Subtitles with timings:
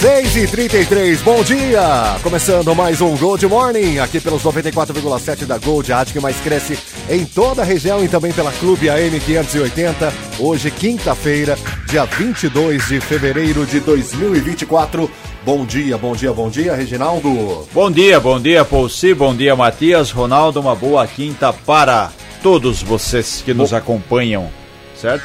[0.00, 2.16] Seis e trinta e três, bom dia!
[2.22, 6.78] Começando mais um Gold Morning, aqui pelos 94,7 da Gold, a rádio que mais cresce
[7.10, 10.10] em toda a região e também pela Clube AM 580.
[10.38, 11.54] Hoje, quinta-feira,
[11.86, 15.10] dia 22 de fevereiro de 2024.
[15.44, 17.68] Bom dia, bom dia, bom dia, Reginaldo.
[17.70, 22.10] Bom dia, bom dia, Paulci, bom dia, Matias, Ronaldo, uma boa quinta para
[22.42, 24.48] todos vocês que nos acompanham,
[24.96, 25.24] certo?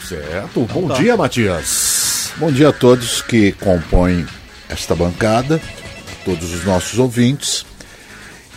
[0.00, 1.95] Certo, bom dia, Matias.
[2.38, 4.26] Bom dia a todos que compõem
[4.68, 5.60] esta bancada,
[6.24, 7.64] todos os nossos ouvintes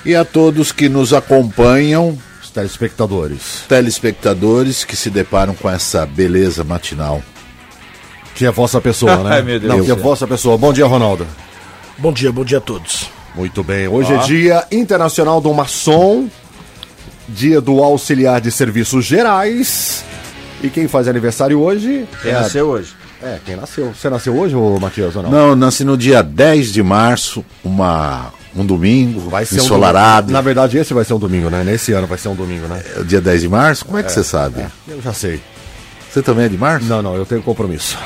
[0.06, 6.64] e a todos que nos acompanham, Os telespectadores, telespectadores que se deparam com essa beleza
[6.64, 7.22] matinal.
[8.36, 9.36] que é vossa pessoa, né?
[9.36, 10.04] Ai, meu Deus Não, que é céu.
[10.04, 10.58] vossa pessoa.
[10.58, 11.26] Bom dia, Ronaldo.
[11.98, 13.10] Bom dia, bom dia a todos.
[13.36, 16.28] Muito bem, hoje é dia internacional do maçom,
[17.28, 20.04] dia do auxiliar de serviços gerais.
[20.62, 22.94] E quem faz aniversário hoje Quem é a- nasceu hoje?
[23.22, 23.94] É, quem nasceu.
[23.94, 25.30] Você nasceu hoje, ô Matias, ou não?
[25.30, 30.28] Não, eu nasci no dia 10 de março, uma, um domingo, Vai ser um ensolarado.
[30.28, 30.34] domingo.
[30.34, 31.64] Na verdade, esse vai ser um domingo, né?
[31.64, 32.82] Nesse ano vai ser um domingo, né?
[32.96, 33.86] É o dia 10 de março?
[33.86, 34.66] Como é que você sabe?
[34.88, 35.42] Eu já sei.
[36.10, 36.86] Você também é de março?
[36.88, 37.98] Não, não, eu tenho compromisso.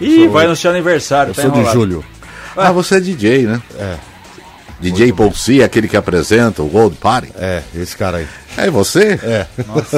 [0.00, 1.80] Ih, vai no seu aniversário, Eu tá sou de enrolado.
[1.80, 2.04] julho.
[2.56, 3.62] Ah, você é DJ, né?
[3.78, 3.94] É.
[4.80, 7.32] DJ Paul C, aquele que apresenta o Gold Party.
[7.38, 8.26] É, esse cara aí.
[8.58, 9.18] É você?
[9.22, 9.46] É.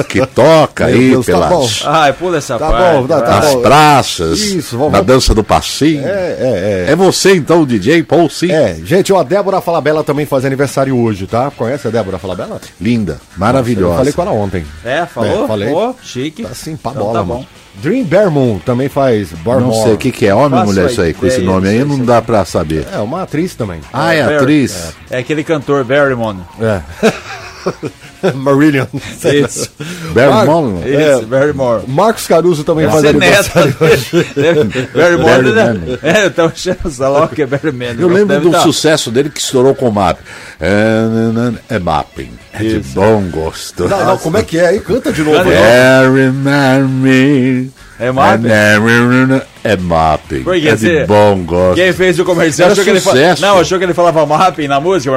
[0.09, 1.69] Que toca Meu aí Deus, tá pelas, bom.
[1.85, 2.95] Ai, pula essa Tá parte.
[2.97, 3.61] bom, tá- tá nas bom.
[3.61, 6.05] praças, Isso, vamos- na dança do passinho.
[6.05, 8.51] É, é, É você então, o DJ Paul C?
[8.51, 8.71] é.
[8.71, 11.49] É, gente, ó, a Débora Falabella também faz aniversário hoje, tá?
[11.55, 12.59] Conhece a Débora Falabella?
[12.81, 13.95] Linda, Eu maravilhosa.
[13.97, 14.65] falei com ela ontem.
[14.83, 15.45] É, falou?
[15.45, 15.69] É, falei.
[15.69, 16.43] Pô, chique.
[16.43, 17.47] Tá assim, pra Então bola, tá mano.
[17.81, 19.65] Dream Barrymore também faz Barmore.
[19.77, 21.83] Não sei o que, que é, homem ou mulher isso aí, com esse nome aí
[21.83, 22.85] não dá pra saber.
[22.93, 23.81] É, uma atriz também.
[23.91, 24.93] Ah, é Barry- atriz?
[25.09, 26.37] É aquele cantor Barrymore.
[26.61, 26.81] É.
[28.35, 28.85] Marillion.
[28.93, 29.71] Isso.
[30.13, 30.89] Barrymore?
[30.89, 31.83] Isso, Barrymore.
[31.87, 33.75] Marcos Caruso também Deve faz aniversário.
[34.35, 34.97] neta.
[34.97, 35.99] Barrymore, né?
[36.03, 37.95] É, eu tava achando essa logo que é Barrymore.
[37.99, 38.61] Eu lembro do tá.
[38.61, 40.19] sucesso dele que estourou com o MAP.
[40.59, 42.31] É, é mapping.
[42.53, 43.87] É de bom gosto.
[43.87, 44.79] Não, não, como é que é aí?
[44.79, 45.37] Canta de novo.
[45.37, 45.49] Canta.
[45.49, 46.31] aí.
[46.31, 47.78] Barry me.
[47.99, 48.47] É mapping?
[49.61, 50.43] É mapping.
[50.43, 51.75] Porque É de bom gosto.
[51.75, 53.35] Quem fez o comercial Era achou que ele.
[53.41, 55.11] Não, achou que ele falava mapping na música.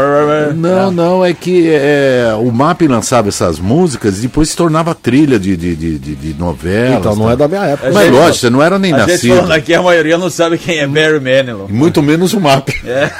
[0.53, 5.39] Não, não, é que é, o MAP lançava essas músicas e depois se tornava trilha
[5.39, 6.99] de, de, de, de- de novelas.
[6.99, 7.93] Então, não é da minha época.
[7.93, 9.37] Mas gente- lógico, você não era nem A gente nascido.
[9.37, 11.67] falando aqui, a maioria não sabe quem é Barry Manilow.
[11.69, 12.71] E muito menos o MAP.
[12.85, 13.11] É.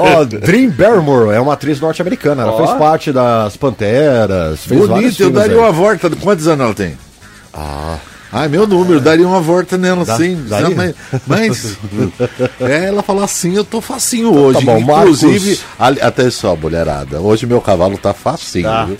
[0.00, 2.42] Ó, Dream Barrymore é uma atriz norte-americana.
[2.42, 2.56] Ela Ó.
[2.66, 5.58] fez parte das Panteras, Bonito, eu daria aí.
[5.58, 6.10] uma volta.
[6.10, 6.98] Quantos anos ela tem?
[7.54, 7.96] Ah.
[8.32, 10.42] Ai, meu número, daria uma volta nela Dá- sim.
[10.48, 10.74] daria?
[10.74, 10.94] Mas,
[11.26, 11.76] mas
[12.60, 14.60] é, ela falou assim, eu tô facinho hoje.
[14.60, 15.64] Tá bom, Inclusive, Marcos.
[15.78, 17.20] ali- até só, mulherada.
[17.20, 18.86] Hoje meu cavalo tá facinho, Tá.
[18.86, 18.96] viu?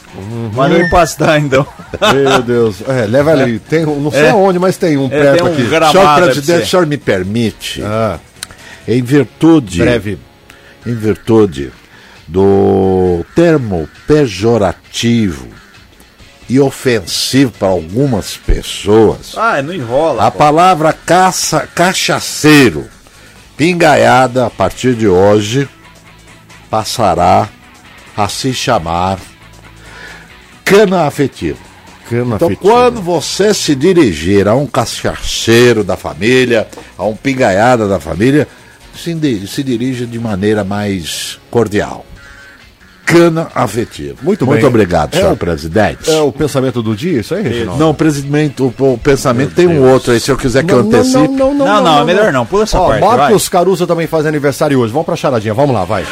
[0.55, 1.67] Mas não empastar, então.
[2.15, 2.77] Meu Deus.
[2.87, 3.59] É, leva ela aí.
[3.59, 4.31] Tem, não sei É.
[4.31, 5.63] aonde, mas tem um É, perto tem um aqui.
[5.63, 8.19] Senhor o senhor me permite, Ah,
[8.87, 10.19] em virtude, breve.
[10.87, 11.73] em virtude
[12.29, 15.47] do termo pejorativo
[16.53, 20.27] e ofensivo para algumas pessoas, Ah, não enrola.
[20.27, 20.37] A pô.
[20.39, 22.87] palavra caça, cachaceiro,
[23.57, 25.67] pingaiada, a partir de hoje,
[26.69, 27.49] passará
[28.15, 29.19] a se chamar
[30.65, 31.59] cana afetiva.
[32.09, 32.61] Cana Então, afetiva.
[32.71, 38.47] quando você se dirigir a um cachaceiro da família, a um pingaiada da família,
[38.95, 42.05] se, se dirija de maneira mais cordial.
[43.13, 44.17] Cana afetiva.
[44.23, 44.69] Muito Muito bem.
[44.69, 46.11] obrigado, É senhor o- presidente.
[46.11, 47.79] É o pensamento do dia, isso aí, Reginaldo?
[47.81, 50.79] Não, o presidente, o, o pensamento tem um outro aí, se eu quiser que eu
[50.83, 51.29] Não, não, antecipe.
[51.29, 52.47] não, não, Não, não, é melhor não.
[52.47, 54.93] Pula essa Ó, parte, Marcos Caruso também faz aniversário hoje.
[54.93, 56.05] Vamos pra charadinha, vamos lá, vai.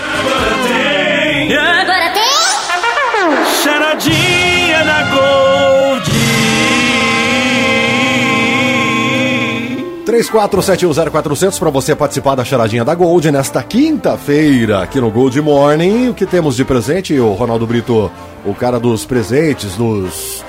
[10.23, 16.09] 34710400 para você participar da charadinha da Gold nesta quinta-feira aqui no Gold Morning.
[16.09, 18.11] O que temos de presente, o Ronaldo Brito,
[18.45, 20.45] o cara dos presentes, dos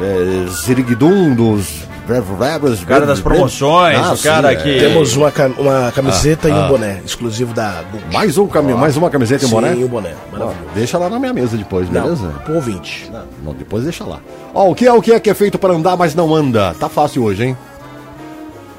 [0.00, 1.82] é, Ziriguidum, dos
[2.82, 4.76] O cara das promoções, Ah, o cara sim, que.
[4.76, 4.78] é.
[4.88, 8.12] Temos uma, cam- uma camiseta e um boné exclusivo da Gold.
[8.12, 9.70] Mais, um cami mais uma camiseta e um Sim, boné?
[9.72, 10.12] um boné.
[10.74, 12.26] Deixa lá na minha mesa depois, beleza?
[12.26, 13.10] Não, pro ouvinte.
[13.42, 14.20] Não, depois deixa lá.
[14.52, 16.74] Ó, o que é o que é que é feito para andar, mas não anda?
[16.78, 17.56] Tá fácil hoje, hein?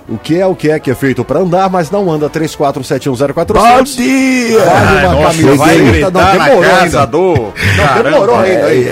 [0.07, 2.29] O que é o que é que é feito para andar, mas não anda?
[2.29, 3.53] 34710400.
[3.53, 4.59] Bom dia!
[4.59, 5.55] Vale uma Nossa, camiseta.
[5.57, 7.05] vai não, gritar na demorou casa ainda.
[7.07, 7.33] do.
[7.33, 8.73] Não, demorou ainda.
[8.75, 8.85] hein?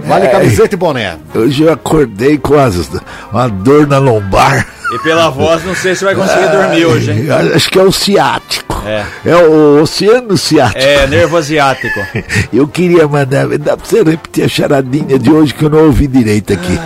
[0.00, 1.16] Vale camiseta e boné.
[1.34, 2.74] Hoje eu acordei com as,
[3.32, 4.66] uma dor na lombar.
[4.92, 7.26] E pela voz, não sei se vai conseguir dormir hoje, hein?
[7.54, 8.82] Acho que é o ciático.
[8.86, 9.04] É.
[9.24, 10.78] É o oceano ciático.
[10.84, 11.98] É, nervo asiático.
[12.52, 13.46] Eu queria mandar.
[13.58, 16.78] Dá pra você repetir a charadinha de hoje que eu não ouvi direito aqui.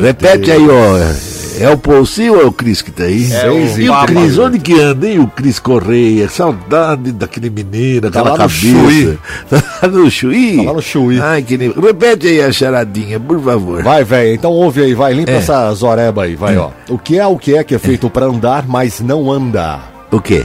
[0.00, 1.27] Repete aí, ó.
[1.60, 3.32] É o Paulzinho ou é o Cris que tá aí?
[3.32, 4.06] É o e o.
[4.06, 5.18] Cris, onde que anda, hein?
[5.20, 6.28] O Cris Correia.
[6.28, 9.18] Saudade daquele menino, Tá aquela lá no cabeça.
[9.80, 10.56] Tá no Chuí?
[10.58, 11.20] Tá lá no Chuí.
[11.20, 11.70] Ai, que nem...
[11.72, 13.82] Repete aí a charadinha, por favor.
[13.82, 15.36] Vai, velho, então ouve aí, vai, limpa É.
[15.36, 16.70] essa zoreba aí, vai, ó.
[16.88, 19.78] O que é o que é que é feito pra andar, mas não anda?
[20.10, 20.44] O quê?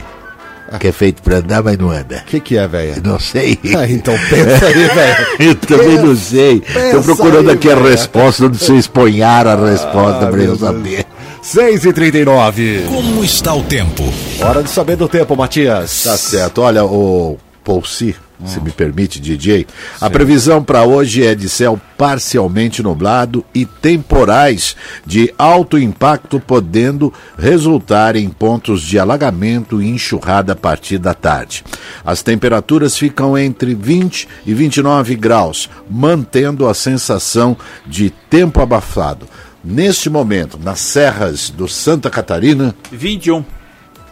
[0.80, 2.24] Que é feito pra andar, mas não anda.
[2.25, 3.01] O que que é, velho?
[3.04, 3.60] Não sei.
[3.77, 5.27] Ah, então pensa aí, velho.
[5.39, 6.60] Eu também não sei.
[6.62, 7.88] pensa Tô procurando aí, aqui a velho.
[7.89, 11.06] resposta, onde vocês ponharam a resposta Ah, pra eu saber.
[11.42, 14.04] 6 e 39 Como está o tempo?
[14.42, 16.04] Hora de saber do tempo, Matias.
[16.06, 16.62] Tá certo.
[16.62, 19.65] Olha, o Paulci, se me permite, DJ,
[20.01, 24.75] a previsão para hoje é de céu parcialmente nublado e temporais
[25.06, 31.63] de alto impacto, podendo resultar em pontos de alagamento e enxurrada a partir da tarde.
[32.03, 39.27] As temperaturas ficam entre 20 e 29 graus, mantendo a sensação de tempo abafado.
[39.63, 43.45] Neste momento, nas serras do Santa Catarina, 21.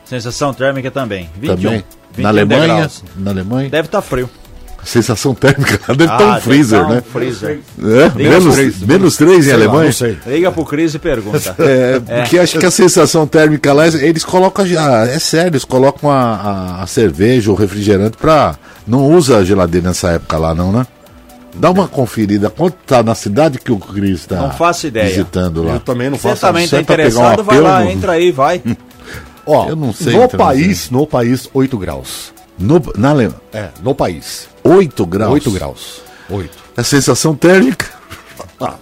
[0.06, 1.30] Sensação térmica também.
[1.38, 1.56] 21.
[1.56, 3.04] também 21 na Alemanha, degraus.
[3.18, 4.30] na Alemanha, Deve estar frio.
[4.84, 7.02] sensação térmica lá deve estar um deve freezer, tá um né?
[7.12, 7.60] freezer.
[7.80, 8.88] É, menos, freezer.
[8.88, 9.86] menos 3 em lá, Alemanha?
[9.86, 10.18] não sei.
[10.26, 11.56] Liga pro Cris e pergunta.
[11.60, 16.10] É, porque acho que a sensação térmica lá, eles colocam, já, é sério, eles colocam
[16.10, 16.36] a,
[16.80, 18.56] a, a cerveja, o refrigerante pra.
[18.88, 20.86] Não usa a geladeira nessa época lá, não, né?
[21.54, 22.50] Dá uma conferida.
[22.50, 25.08] Quanto tá na cidade que o Cris tá Não faço ideia.
[25.10, 25.74] visitando lá?
[25.74, 27.44] Eu também não faço também tá Você pegar um interessado?
[27.44, 28.62] Vai lá, entra aí, vai.
[29.46, 32.34] Ó, Eu não sei, no então, país, no país, 8 graus.
[32.58, 33.34] No, na Ale...
[33.54, 34.48] É, no país.
[34.64, 35.32] 8 graus.
[35.34, 36.02] 8 graus.
[36.30, 36.58] 8.
[36.78, 37.86] A sensação térmica,
[38.60, 38.76] Ah,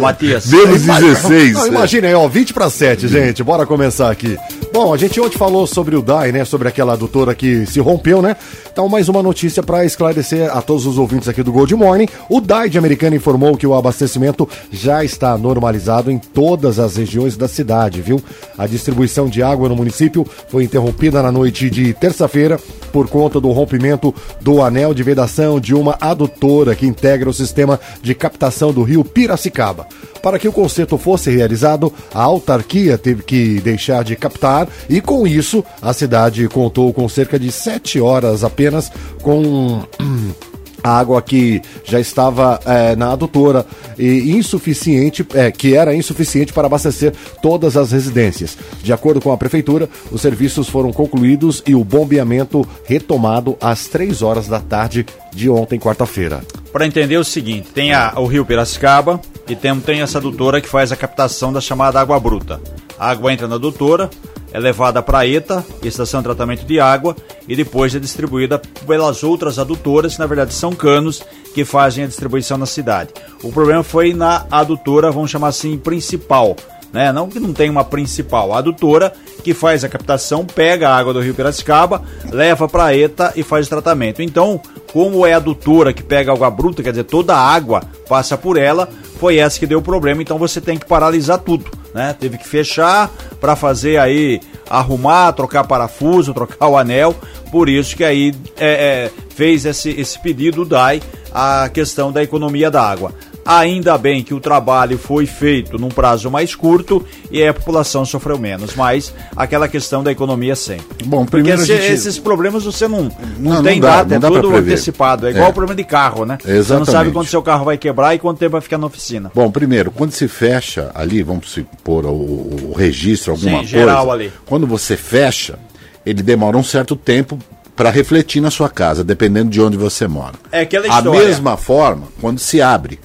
[0.00, 0.46] Matias.
[0.46, 1.52] menos 16.
[1.52, 1.68] Não, é.
[1.68, 3.42] imagina aí, ó, 20 para 7, gente.
[3.42, 4.36] Bora começar aqui.
[4.72, 6.44] Bom, a gente ontem falou sobre o DAI, né?
[6.44, 8.36] Sobre aquela adutora que se rompeu, né?
[8.70, 12.08] Então, mais uma notícia para esclarecer a todos os ouvintes aqui do Gold Morning.
[12.28, 17.36] O DAI de Americana informou que o abastecimento já está normalizado em todas as regiões
[17.36, 18.20] da cidade, viu?
[18.58, 22.60] A distribuição de água no município foi interrompida na noite de terça-feira
[22.96, 27.78] por conta do rompimento do anel de vedação de uma adutora que integra o sistema
[28.00, 29.86] de captação do rio Piracicaba.
[30.22, 35.26] Para que o conserto fosse realizado, a autarquia teve que deixar de captar e, com
[35.26, 38.90] isso, a cidade contou com cerca de sete horas apenas
[39.20, 39.82] com
[40.86, 43.66] a água que já estava eh, na adutora
[43.98, 47.12] e insuficiente, eh, que era insuficiente para abastecer
[47.42, 48.56] todas as residências.
[48.82, 54.22] De acordo com a prefeitura, os serviços foram concluídos e o bombeamento retomado às três
[54.22, 55.04] horas da tarde
[55.34, 56.40] de ontem, quarta-feira.
[56.72, 60.68] Para entender o seguinte, tem a- o rio Piracicaba e tem, tem essa adutora que
[60.68, 62.60] faz a captação da chamada água bruta.
[62.98, 64.08] A água entra na adutora,
[64.56, 67.14] é levada para a ETA, Estação de Tratamento de Água,
[67.46, 71.22] e depois é distribuída pelas outras adutoras, que na verdade são canos
[71.52, 73.10] que fazem a distribuição na cidade.
[73.42, 76.56] O problema foi na adutora, vamos chamar assim, principal.
[76.90, 77.12] Né?
[77.12, 79.12] Não que não tem uma principal, a adutora
[79.44, 83.42] que faz a captação, pega a água do rio Piracicaba, leva para a ETA e
[83.42, 84.22] faz o tratamento.
[84.22, 84.58] Então,
[84.90, 88.56] como é a adutora que pega água bruta, quer dizer, toda a água passa por
[88.56, 91.64] ela, foi essa que deu o problema, então você tem que paralisar tudo,
[91.94, 92.14] né?
[92.18, 93.10] Teve que fechar
[93.40, 97.14] para fazer aí arrumar, trocar parafuso, trocar o anel,
[97.50, 101.02] por isso que aí é, é, fez esse, esse pedido DAI
[101.32, 103.12] a questão da economia da água.
[103.46, 108.36] Ainda bem que o trabalho foi feito num prazo mais curto e a população sofreu
[108.38, 111.04] menos, mas aquela questão da economia sempre.
[111.06, 113.04] Bom, Porque primeiro a esse- gente- esses problemas você não,
[113.38, 115.26] não, Não, tem não dá, data, não é dá tudo antecipado.
[115.28, 115.50] É igual É.
[115.50, 116.38] o problema de carro, né?
[116.42, 116.90] Você não Exatamente.
[116.90, 119.30] sabe quando seu carro vai quebrar e quanto tempo vai ficar na oficina.
[119.34, 123.70] Bom, primeiro, quando se fecha ali, vamos supor o, o registro, alguma Sim, coisa.
[123.70, 124.32] geral ali.
[124.44, 125.58] Quando você fecha,
[126.04, 127.38] ele demora um certo tempo
[127.76, 130.34] para refletir na sua casa, dependendo de onde você mora.
[130.50, 131.20] É aquela A história.
[131.20, 132.98] mesma forma, quando se abre,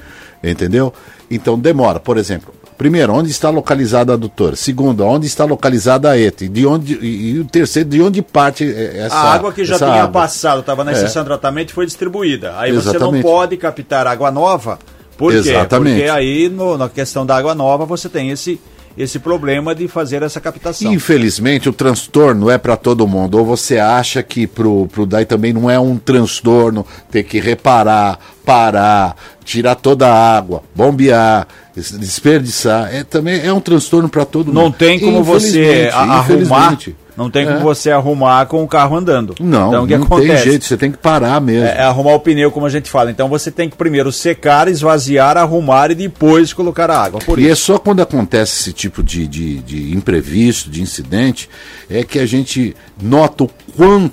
[0.43, 0.93] entendeu?
[1.29, 2.53] Então demora, por exemplo.
[2.77, 4.55] Primeiro, onde está localizada a adutora?
[4.55, 6.45] Segundo, onde está localizada a ETA?
[6.45, 9.63] E, de onde, e, e o terceiro, de onde parte eh, essa a água que
[9.63, 10.07] já tinha água?
[10.21, 10.95] passado, estava na É.
[10.95, 12.55] estação de tratamento foi distribuída.
[12.57, 13.21] Aí você não Exatamente.
[13.23, 14.79] pode captar água nova.
[15.15, 15.37] Por quê?
[15.37, 15.97] Exatamente.
[15.97, 18.59] Porque aí no- na questão da água nova você tem esse,
[18.97, 20.91] esse problema de fazer essa captação.
[20.91, 23.37] Infelizmente, o transtorno é para todo mundo.
[23.37, 28.17] Ou você acha que pro, pro DAI também não é um transtorno ter que reparar,
[28.45, 32.93] parar, tirar toda a água, bombear, des- desperdiçar.
[32.93, 34.55] É, também é um transtorno para todo mundo.
[34.55, 36.77] Não tem como você arrumar.
[37.15, 39.35] Não tem como você arrumar com o carro andando.
[39.39, 40.27] Não, então, o que não acontece?
[40.33, 41.67] tem jeito, você tem que parar mesmo.
[41.67, 43.11] É, é arrumar o pneu, como a gente fala.
[43.11, 47.19] Então você tem que primeiro secar, esvaziar, arrumar e depois colocar a água.
[47.37, 47.65] E é isso.
[47.65, 51.49] só quando acontece esse tipo de, de, de imprevisto, de incidente,
[51.89, 54.09] é que a gente nota o quão,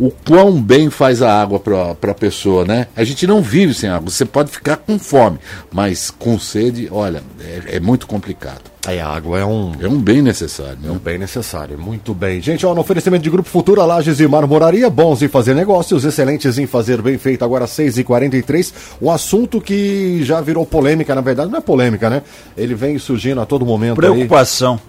[0.00, 2.86] o quão bem faz a água para a pessoa, né?
[2.96, 4.08] A gente não vive sem água.
[4.08, 5.38] Você pode ficar com fome,
[5.70, 8.70] mas com sede, olha, é, é muito complicado.
[8.86, 10.98] Aí a água é um, É um bem necessário, né?
[11.04, 11.78] bem necessário.
[11.78, 12.40] Muito bem.
[12.40, 16.56] Gente, ó, no oferecimento de Grupo Futura, Lages e Marmoraria, bons em fazer negócios, excelentes
[16.56, 17.44] em fazer bem feito.
[17.44, 22.22] Agora 6h43, um assunto que já virou polêmica, na verdade não é polêmica, né?
[22.56, 24.80] Ele vem surgindo a todo momento aí Preocupação.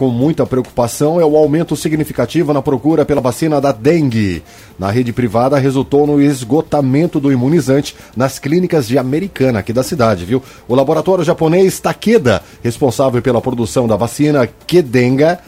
[0.00, 4.42] Com muita preocupação é o aumento significativo na procura pela vacina da dengue.
[4.78, 10.24] Na rede privada resultou no esgotamento do imunizante nas clínicas de Americana, aqui da cidade,
[10.24, 10.42] viu?
[10.66, 15.38] O laboratório japonês Takeda, responsável pela produção da vacina Kedenga,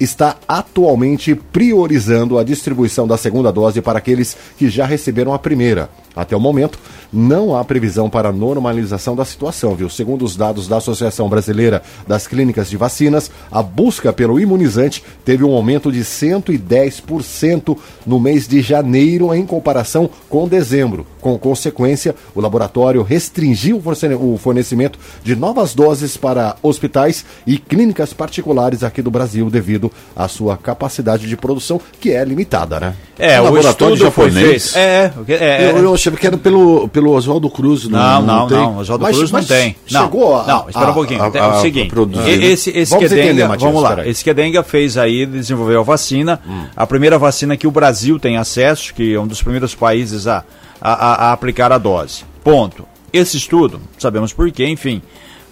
[0.00, 5.88] está atualmente priorizando a distribuição da segunda dose para aqueles que já receberam a primeira.
[6.16, 6.78] Até o momento,
[7.12, 9.88] não há previsão para normalização da situação, viu?
[9.90, 15.44] Segundo os dados da Associação Brasileira das Clínicas de Vacinas, a busca pelo imunizante teve
[15.44, 21.06] um aumento de 110% no mês de janeiro em comparação com dezembro.
[21.20, 27.58] Com consequência, o laboratório restringiu o forne- o fornecimento de novas doses para hospitais e
[27.58, 32.94] clínicas particulares aqui do Brasil devido à sua capacidade de produção, que é limitada, né?
[33.18, 34.76] É, Um o laboratório japonês?
[34.76, 37.88] É, é, é, eu, eu achava que era pelo, pelo Oswaldo Cruz.
[37.88, 38.76] Não, não, não.
[38.76, 39.74] O Oswaldo Mas- Cruz não mas tem.
[39.90, 41.22] Não, chegou a- não, espera a- um pouquinho.
[41.22, 41.94] a- Tem- é o a seguinte,
[42.28, 44.06] esse, esse Vamos Kedenga, entender, Matias, vamos lá.
[44.06, 46.40] Esse Kedenga fez aí, desenvolveu a vacina,
[46.76, 50.44] a primeira vacina que o Brasil tem acesso, que é um dos primeiros países a,
[50.80, 52.22] a, a- a aplicar a dose.
[52.44, 52.84] Ponto.
[53.12, 55.00] Esse estudo, sabemos por quê, enfim,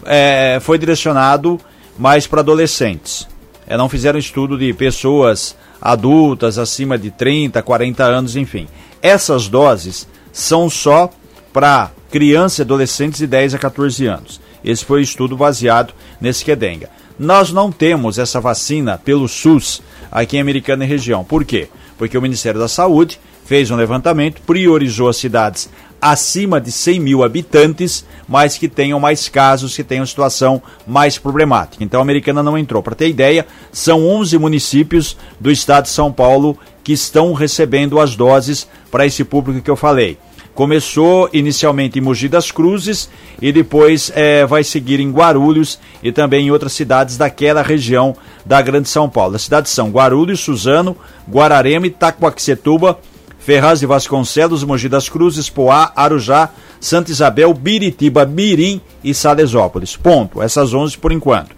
[0.04, 1.59] é, foi direcionado
[1.99, 3.26] mais para adolescentes.
[3.66, 8.68] É, não fizeram estudo de pessoas adultas acima de 30, 40 anos, enfim.
[9.02, 11.11] Essas doses são só
[11.52, 14.40] para crianças e adolescentes de 10 a 14 anos.
[14.64, 16.88] Esse foi o estudo baseado nesse Kedenga.
[17.18, 21.23] Nós não temos essa vacina pelo SUS aqui em Americana e região.
[21.23, 21.68] Por quê?
[21.97, 25.69] Porque o Ministério da Saúde fez um levantamento, priorizou as cidades
[26.05, 31.83] acima de 100 mil habitantes, mas que tenham mais casos, que tenham situação mais problemática.
[31.83, 32.83] Então a Americana não entrou.
[32.83, 38.15] Para ter ideia, são 11 municípios do estado de São Paulo que estão recebendo as
[38.15, 40.19] doses para esse público que eu falei.
[40.55, 43.09] Começou inicialmente em Mogi das Cruzes
[43.41, 48.61] e depois eh, vai seguir em Guarulhos e também em outras cidades daquela região da
[48.61, 49.35] Grande São Paulo.
[49.35, 50.97] As cidades são Guarulhos, Suzano,
[51.29, 53.01] Guararema, Itacoaxetuba,
[53.45, 56.49] Ferraz de Vasconcelos, Mogi das Cruzes, Poá, Arujá,
[56.81, 59.99] Santa Isabel, Biritiba, Mirim e Salesópolis.
[59.99, 60.41] Ponto.
[60.41, 61.55] Essas 11 por enquanto.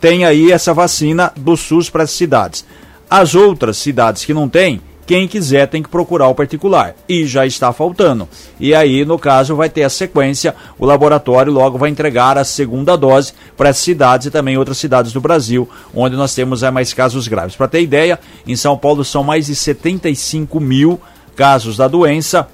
[0.00, 2.64] Tem aí essa vacina do SUS para as cidades.
[3.10, 6.94] As outras cidades que não tem, quem quiser tem que procurar o particular.
[7.08, 8.28] E já está faltando.
[8.60, 12.94] E aí, no caso, vai ter a sequência, o laboratório logo vai entregar a segunda
[12.94, 17.26] dose para as cidades e também outras cidades do Brasil, onde nós temos mais casos
[17.26, 17.56] graves.
[17.56, 18.16] Para ter ideia,
[18.46, 21.00] em São Paulo são mais de 75 mil
[21.36, 22.48] casos da doença.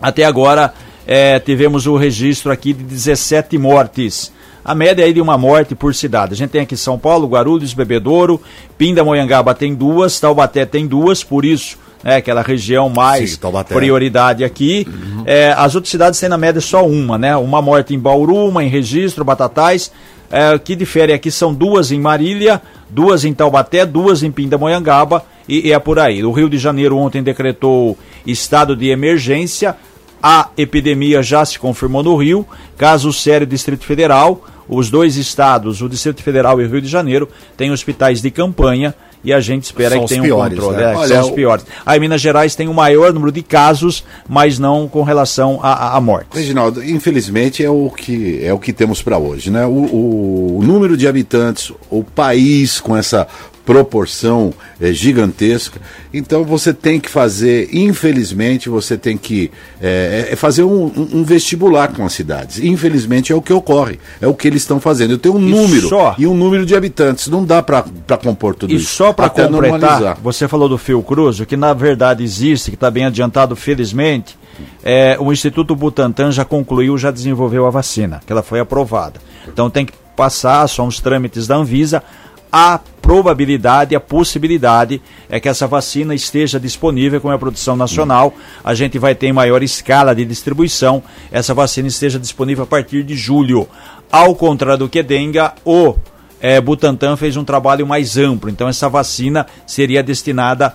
[0.00, 0.72] Até agora,
[1.06, 4.30] eh, tivemos o registro aqui de 17 mortes.
[4.64, 6.34] A média aí de uma morte por cidade.
[6.34, 8.40] A gente tem aqui São Paulo, Guarulhos, Bebedouro,
[8.76, 14.86] Pindamonhangaba tem duas, Taubaté tem duas, por isso, né, aquela região mais Sim, prioridade aqui.
[15.24, 17.34] É, as outras cidades têm na média só uma, né?
[17.36, 19.90] Uma morte em Bauru, uma em Registro, Batatais.
[20.30, 25.24] É, o que difere aqui são duas em Marília, duas em Taubaté, duas em Pindamonhangaba
[25.48, 26.22] e, e é por aí.
[26.22, 27.96] O Rio de Janeiro ontem decretou
[28.30, 29.74] estado de emergência.
[30.22, 32.46] A epidemia já se confirmou no Rio.
[32.76, 34.44] Caso sério, Distrito Federal.
[34.68, 38.94] Os dois estados, o Distrito Federal e o Rio de Janeiro, têm hospitais de campanha
[39.24, 40.76] e a gente espera São que tenha piores, um controle.
[40.84, 40.92] né?
[40.92, 41.64] É, Olha, são os piores.
[41.86, 45.96] Aí Minas Gerais tem o maior número de casos, mas não com relação a, a,
[45.96, 46.38] a mortes.
[46.38, 49.64] Reginaldo, infelizmente é o que é o que temos para hoje, né?
[49.64, 53.26] O, o- o número de habitantes, o país com essa
[53.72, 55.78] proporção é, gigantesca.
[56.12, 61.88] Então você tem que fazer, infelizmente, você tem que é, é fazer um, um- vestibular
[61.92, 62.58] com as cidades.
[62.60, 65.10] Infelizmente é o que ocorre, é o que eles estão fazendo.
[65.10, 67.28] Eu tenho um E número só- e um número de habitantes.
[67.28, 67.84] Não dá para
[68.22, 68.86] compor tudo E isso.
[68.94, 70.18] só para completar, normalizar.
[70.22, 74.38] você falou do Fio Cruz, o que na verdade existe, que está bem adiantado, felizmente,
[74.82, 79.20] é, o Instituto Butantan já concluiu, já desenvolveu a vacina, que ela foi aprovada.
[79.46, 82.02] Então tem que passar, são os trâmites da Anvisa,
[82.50, 85.00] a probabilidade, a possibilidade
[85.30, 88.34] é que essa vacina esteja disponível com a produção nacional.
[88.62, 91.02] A gente vai ter em maior escala de distribuição.
[91.32, 93.66] Essa vacina esteja disponível a partir de julho.
[94.12, 95.96] Ao contrário do que denga, o
[96.38, 98.50] é, Butantan fez um trabalho mais amplo.
[98.50, 100.70] Então essa vacina seria destinada a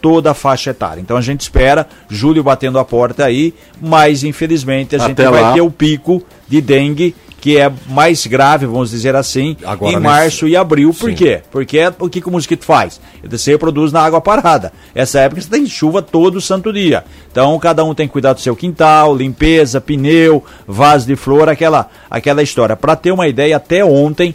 [0.00, 1.00] toda a faixa etária.
[1.00, 5.42] Então a gente espera julho batendo a porta aí, mas infelizmente a gente Até vai
[5.42, 5.52] lá.
[5.52, 10.02] ter o pico de dengue que é mais grave, vamos dizer assim, Agora em nesse-
[10.06, 10.92] março e abril.
[10.92, 11.16] Por Sim.
[11.16, 11.40] quê?
[11.50, 13.00] Porque é o que, que o mosquito faz?
[13.24, 14.70] Ele se reproduz na água parada.
[14.94, 17.02] Essa época você tem chuva todo santo dia.
[17.32, 21.88] Então cada um tem que cuidar do seu quintal, limpeza, pneu, vaso de flor, aquela,
[22.10, 22.76] aquela história.
[22.76, 24.34] Para ter uma ideia, até ontem,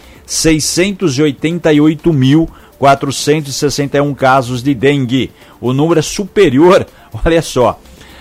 [2.79, 5.31] 688.461 casos de dengue.
[5.59, 6.85] O número é superior,
[7.25, 7.79] olha só,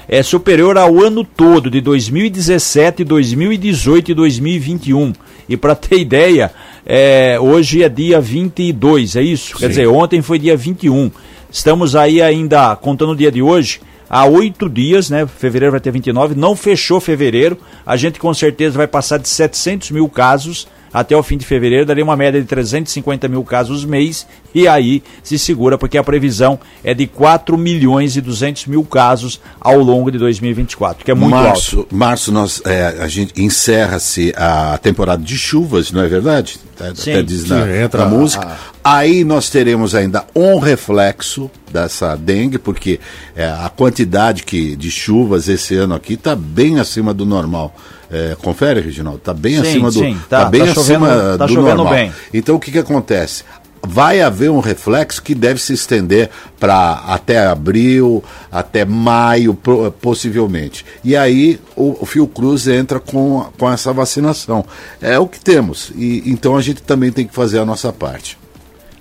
[0.08, 5.12] é superior ao ano todo de 2017, 2018 e 2021.
[5.49, 6.50] E para ter ideia,
[6.84, 9.56] é, hoje é dia 22, é isso?
[9.56, 11.11] Quer dizer, ontem foi dia 21.
[11.50, 15.26] Estamos aí ainda, contando o dia de hoje, há oito dias, né?
[15.26, 17.58] Fevereiro vai ter 29, não fechou fevereiro.
[17.87, 21.84] A gente com certeza vai passar de 700 mil casos até o fim de fevereiro,
[21.84, 24.24] daria uma média de 350 mil casos mês,
[24.54, 29.40] e aí se segura, porque a previsão é de 4 milhões e 200 mil casos
[29.60, 31.48] ao longo de 2024, que é muito alto.
[31.48, 36.60] março, março nós, é, a gente encerra-se a temporada de chuvas, não é verdade?
[36.78, 37.10] Até, Sim.
[37.10, 38.56] até diz Sim, na, entra na música.
[38.82, 43.00] Aí nós teremos ainda um reflexo dessa dengue, porque
[43.34, 47.74] é, a quantidade que, de chuvas esse ano aqui está bem acima do normal.
[48.11, 49.18] É, confere, Reginaldo?
[49.18, 49.99] Está bem Sim, acima do.
[49.99, 51.94] sim, tá- tá bem tá chovendo- acima tá do chovendo normal.
[51.94, 52.12] bem.
[52.32, 53.44] Então o que, que acontece?
[53.87, 59.52] Vai haver um reflexo que deve se estender para até abril, até maio,
[60.00, 60.87] possivelmente.
[61.04, 64.64] E aí o, o Fiocruz entra com, com essa vacinação.
[65.02, 65.90] É o que temos.
[65.96, 68.38] E, então a gente também tem que fazer a nossa parte.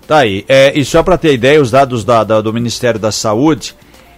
[0.07, 0.43] Tá aí.
[0.49, 3.73] É, e só para ter ideia, os dados da- da- do Ministério da Saúde,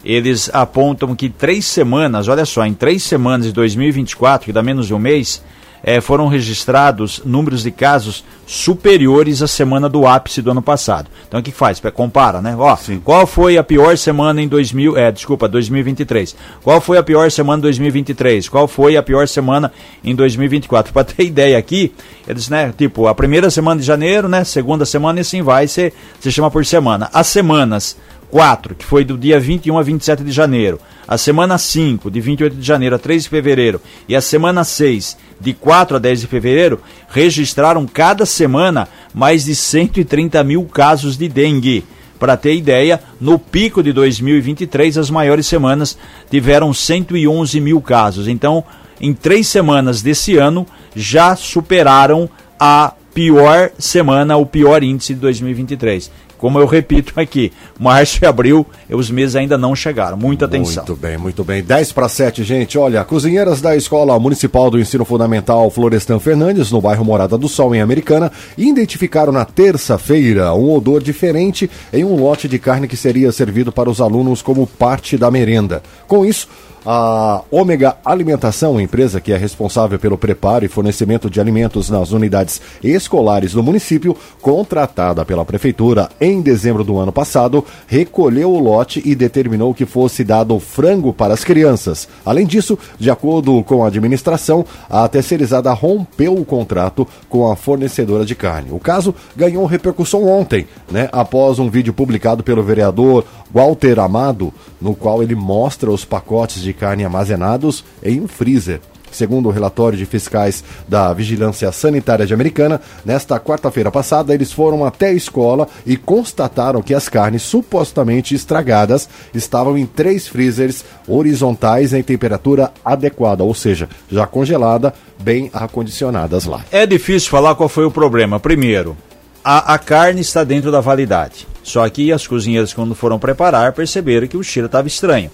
[0.06, 4.86] eles apontam que três semanas, olha só, em três semanas de 2024, que dá menos
[4.86, 5.42] de um mês,
[5.88, 11.10] é, foram registrados números de casos superiores à semana do ápice do ano passado.
[11.28, 11.80] Então o que faz?
[11.94, 12.56] Compara, né?
[12.58, 16.36] Ó, qual foi a pior semana em 2000, é, desculpa, 2023?
[16.64, 18.50] Qual foi a pior semana em 2023?
[18.50, 19.72] Qual foi a pior semana
[20.04, 20.92] em 2024?
[20.92, 21.94] Para ter ideia aqui,
[22.28, 25.92] eles, né, tipo, a primeira semana de janeiro, né, segunda semana e assim vai, você
[26.30, 27.10] chama por semana.
[27.14, 27.96] As semanas
[28.36, 32.58] 4, que foi do dia 21 a 27 de janeiro, a semana 5, de 28
[32.58, 36.28] de janeiro a 3 de fevereiro, e a semana 6, de 4 a 10 de
[36.28, 41.86] fevereiro, registraram cada semana mais de 130 mil casos de dengue.
[42.20, 45.98] Para ter ideia, no pico de 2023, as maiores semanas
[46.30, 48.28] tiveram 111 mil casos.
[48.28, 48.66] Então,
[49.00, 56.12] em três semanas desse ano, já superaram a pior semana, o pior índice de 2023.
[56.38, 60.18] Como eu repito aqui, março e abril, os meses ainda não chegaram.
[60.18, 60.84] Muita atenção.
[60.86, 61.64] Muito bem, muito bem.
[61.64, 62.78] 10 para 7, gente.
[62.78, 67.74] Olha, cozinheiras da Escola Municipal do Ensino Fundamental Florestan Fernandes, no bairro Morada do Sol,
[67.74, 73.32] em Americana, identificaram na terça-feira um odor diferente em um lote de carne que seria
[73.32, 75.82] servido para os alunos como parte da merenda.
[76.08, 76.48] Com isso,
[76.86, 82.62] a Ômega Alimentação, empresa que é responsável pelo preparo e fornecimento de alimentos nas unidades
[82.84, 89.16] escolares do município, contratada pela prefeitura em dezembro do ano passado, recolheu o lote e
[89.16, 92.08] determinou que fosse dado frango para as crianças.
[92.26, 98.26] Além disso, de acordo com a administração, a terceirizada rompeu o contrato com a fornecedora
[98.26, 98.72] de carne.
[98.72, 104.96] O caso ganhou repercussão ontem, né, após um vídeo publicado pelo vereador Walter Amado, no
[104.96, 108.80] qual ele mostra os pacotes de carne armazenados em um freezer.
[109.16, 114.84] Segundo o relatório de fiscais da Vigilância Sanitária de Americana, nesta quarta-feira passada eles foram
[114.84, 121.94] até a escola e constataram que as carnes supostamente estragadas estavam em três freezers horizontais
[121.94, 126.66] em temperatura adequada, ou seja, já congelada, bem acondicionadas lá.
[126.70, 128.38] É difícil falar qual foi o problema.
[128.38, 128.98] Primeiro,
[129.42, 131.48] a, a carne está dentro da validade.
[131.64, 135.32] Só que as cozinheiras, quando foram preparar, perceberam que o cheiro estava estranho.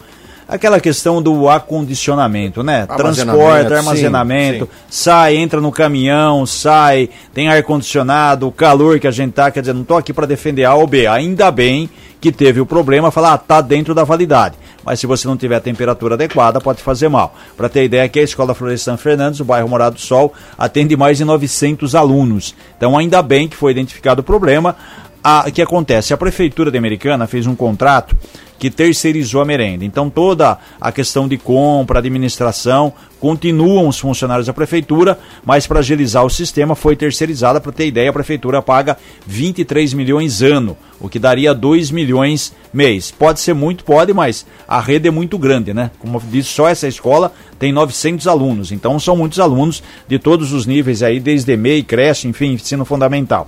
[0.51, 2.85] Aquela questão do acondicionamento, né?
[2.89, 4.71] Armazenamento, Transporte, sim, armazenamento, sim.
[4.89, 9.71] sai, entra no caminhão, sai, tem ar-condicionado, o calor que a gente tá, quer dizer,
[9.71, 11.07] não tô aqui para defender A ou B.
[11.07, 14.55] Ainda bem que teve o problema, falar, ah, tá dentro da validade.
[14.85, 17.35] Mas se você não tiver a temperatura adequada, pode fazer mal.
[17.57, 21.17] Para ter ideia, aqui a Escola Florestan Fernandes, o bairro Morado do Sol, atende mais
[21.17, 22.55] de 900 alunos.
[22.77, 24.75] Então, ainda bem que foi identificado o problema.
[25.23, 26.13] A- O que acontece?
[26.13, 28.15] A Prefeitura de Americana fez um contrato
[28.57, 29.83] que terceirizou a merenda.
[29.83, 36.23] Então toda a questão de compra, administração, continuam os funcionários da prefeitura, mas para agilizar
[36.23, 37.59] o sistema foi terceirizada.
[37.59, 43.09] Para ter ideia, a prefeitura paga 23 milhões ano, o que daria 2 milhões mês.
[43.09, 45.89] Pode ser muito, pode, mas a rede é muito grande, né?
[45.97, 50.67] Como disse, só essa escola tem 900 alunos, então são muitos alunos de todos os
[50.67, 53.47] níveis aí, desde MEI, creche, enfim, ensino fundamental.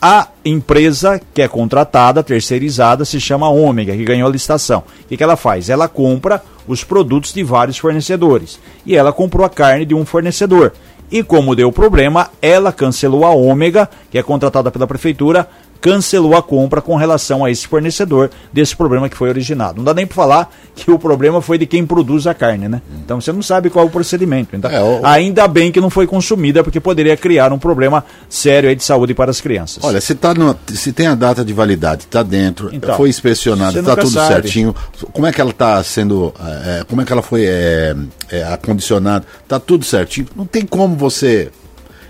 [0.00, 4.84] A empresa que é contratada, terceirizada, se chama Ômega, que ganhou a licitação.
[5.02, 5.68] O que, ela faz?
[5.68, 8.60] Ela compra os produtos de vários fornecedores.
[8.86, 10.72] E ela comprou a carne de um fornecedor.
[11.10, 15.48] E como deu problema, ela cancelou a Ômega, que é contratada pela prefeitura,
[15.80, 19.78] cancelou a compra com relação a esse fornecedor desse problema que foi originado.
[19.78, 22.82] Não dá nem para falar que o problema foi de quem produz a carne, né?
[23.04, 24.54] Então você não sabe qual é o procedimento.
[24.54, 25.04] Então, é, o...
[25.04, 29.30] Ainda bem que não foi consumida, porque poderia criar um problema sério de saúde para
[29.30, 29.82] as crianças.
[29.82, 33.78] Olha, se, tá no, se tem a data de validade, está dentro, então, foi inspecionada,
[33.78, 34.34] está tudo sabe.
[34.34, 34.74] certinho,
[35.12, 37.94] como é que ela está sendo, é, como é que ela foi é,
[38.30, 41.50] é, acondicionada, está tudo certinho, não tem como você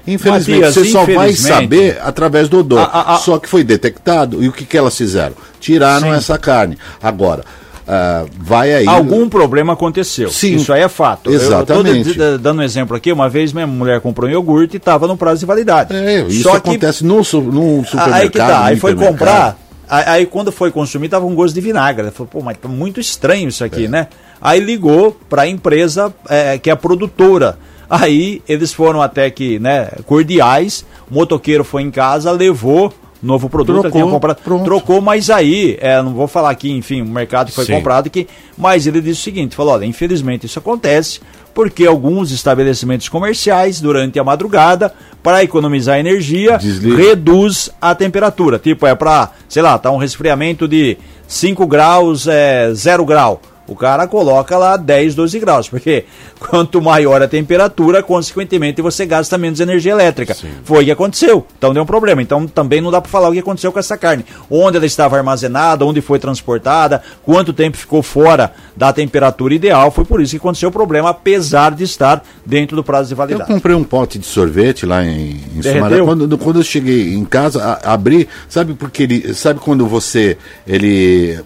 [0.07, 2.79] Infelizmente, Matias, você só vai saber através do odor.
[2.79, 3.19] A, a, a...
[3.19, 4.43] Só que foi detectado.
[4.43, 5.35] E o que, que elas fizeram?
[5.61, 6.15] Tiraram Sim.
[6.15, 6.79] essa carne.
[7.03, 7.45] Agora,
[7.87, 8.87] uh, vai aí.
[8.87, 10.31] Algum problema aconteceu.
[10.31, 10.57] Sim.
[10.57, 11.31] Isso aí é fato.
[11.31, 12.09] Exatamente.
[12.09, 13.13] Eu estou dando um exemplo aqui.
[13.13, 15.95] Uma vez minha mulher comprou um iogurte e estava no prazo de validade.
[15.95, 17.05] É, isso só acontece que...
[17.05, 18.13] no, no supermercado.
[18.15, 18.65] Aí que tá.
[18.65, 19.59] Aí foi comprar.
[19.91, 22.03] Aí, quando foi consumir, tava um gosto de vinagre.
[22.03, 23.89] Ela falou, pô, mas tá muito estranho isso aqui, é.
[23.89, 24.09] né?
[24.41, 29.59] Aí ligou para a empresa é, que é a produtora Aí eles foram até que,
[29.59, 30.85] né, cordiais.
[31.11, 34.65] O motoqueiro foi em casa, levou novo produto, trocou, tinha comprado, pronto.
[34.65, 37.75] trocou, mas aí, é, não vou falar aqui, enfim, o mercado foi Sim.
[37.75, 41.21] comprado, que, mas ele disse o seguinte, falou, olha, infelizmente isso acontece,
[41.53, 46.97] porque alguns estabelecimentos comerciais, durante a madrugada, para economizar energia, Desliga.
[46.97, 50.97] reduz a temperatura, tipo, é para, sei lá, tá um resfriamento de
[51.27, 56.07] 5 graus, é, 0 grau, o cara coloca lá 10, 12 graus, porque
[56.41, 60.35] quanto maior a temperatura, consequentemente você gasta menos energia elétrica.
[60.35, 60.49] Sim.
[60.65, 62.23] Foi o que aconteceu, então deu um problema.
[62.23, 64.25] Então também não dá para falar o que aconteceu com essa carne.
[64.51, 69.91] Onde ela estava armazenada, onde foi transportada, quanto tempo ficou fora da temperatura ideal.
[69.91, 73.51] Foi por isso que aconteceu o problema, apesar de estar dentro do prazo de validade.
[73.51, 76.03] Eu comprei um pote de sorvete lá em, em Sumaré.
[76.03, 79.35] Quando, quando eu cheguei em casa, a, abri, sabe porque ele.
[79.35, 80.39] Sabe quando você.
[80.67, 81.39] ele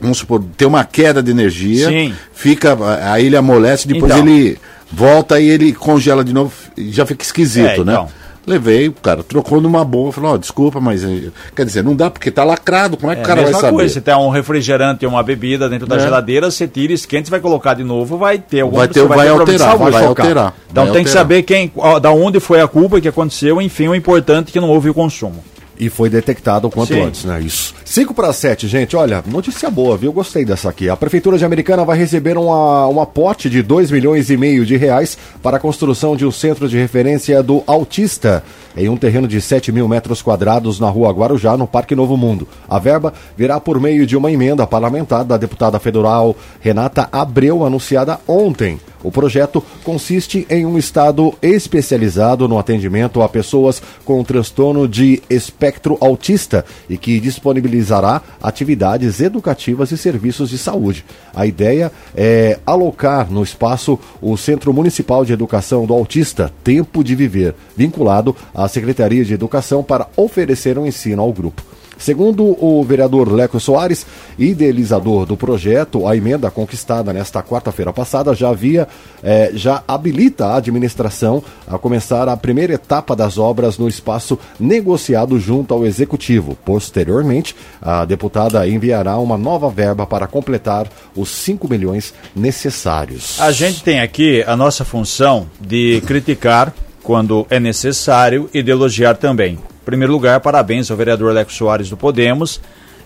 [0.00, 2.14] vamos supor, tem uma queda de energia, Sim.
[2.32, 2.76] fica,
[3.12, 4.26] aí ele amolece, depois então.
[4.26, 4.58] ele
[4.90, 7.92] volta e ele congela de novo, já fica esquisito, é, né?
[7.92, 8.08] Então.
[8.46, 12.08] Levei, o cara trocou numa boa, falou, oh, desculpa, mas eh, quer dizer, não dá
[12.08, 13.76] porque tá lacrado, como é que é, o cara vai saber?
[13.76, 16.00] Coisa, se tem um refrigerante ou uma bebida dentro da é.
[16.00, 19.28] geladeira, você tira, esquenta, vai colocar de novo, vai ter algum vai ter, vai, vai
[19.28, 20.54] alterar, vai, vai alterar.
[20.70, 21.04] Então vai tem alterar.
[21.04, 24.60] que saber quem, da onde foi a culpa que aconteceu, enfim, o importante é que
[24.60, 25.44] não houve o consumo.
[25.78, 27.02] E foi detectado o quanto Sim.
[27.02, 27.40] antes, né?
[27.40, 27.74] Isso.
[27.84, 28.96] 5 para 7, gente.
[28.96, 30.12] Olha, notícia boa, viu?
[30.12, 30.88] Gostei dessa aqui.
[30.88, 34.76] A Prefeitura de Americana vai receber uma, uma pote de 2 milhões e meio de
[34.76, 38.42] reais para a construção de um centro de referência do autista
[38.76, 42.46] em um terreno de 7 mil metros quadrados na rua Guarujá, no Parque Novo Mundo.
[42.68, 48.18] A verba virá por meio de uma emenda parlamentar da deputada federal Renata Abreu, anunciada
[48.26, 48.78] ontem.
[49.02, 55.96] O projeto consiste em um estado especializado no atendimento a pessoas com transtorno de espectro
[56.00, 61.04] autista e que disponibilizará atividades educativas e serviços de saúde.
[61.32, 67.14] A ideia é alocar no espaço o Centro Municipal de Educação do Autista Tempo de
[67.14, 71.62] Viver, vinculado à Secretaria de Educação para oferecer um ensino ao grupo.
[71.98, 74.06] Segundo o vereador Leco Soares,
[74.38, 78.86] idealizador do projeto, a emenda conquistada nesta quarta-feira passada já havia,
[79.22, 85.40] eh, já habilita a administração a começar a primeira etapa das obras no espaço negociado
[85.40, 86.56] junto ao executivo.
[86.64, 93.40] Posteriormente, a deputada enviará uma nova verba para completar os 5 milhões necessários.
[93.40, 96.72] A gente tem aqui a nossa função de criticar
[97.08, 101.96] quando é necessário e de elogiar também primeiro lugar, parabéns ao vereador Alex Soares do
[101.96, 102.60] Podemos.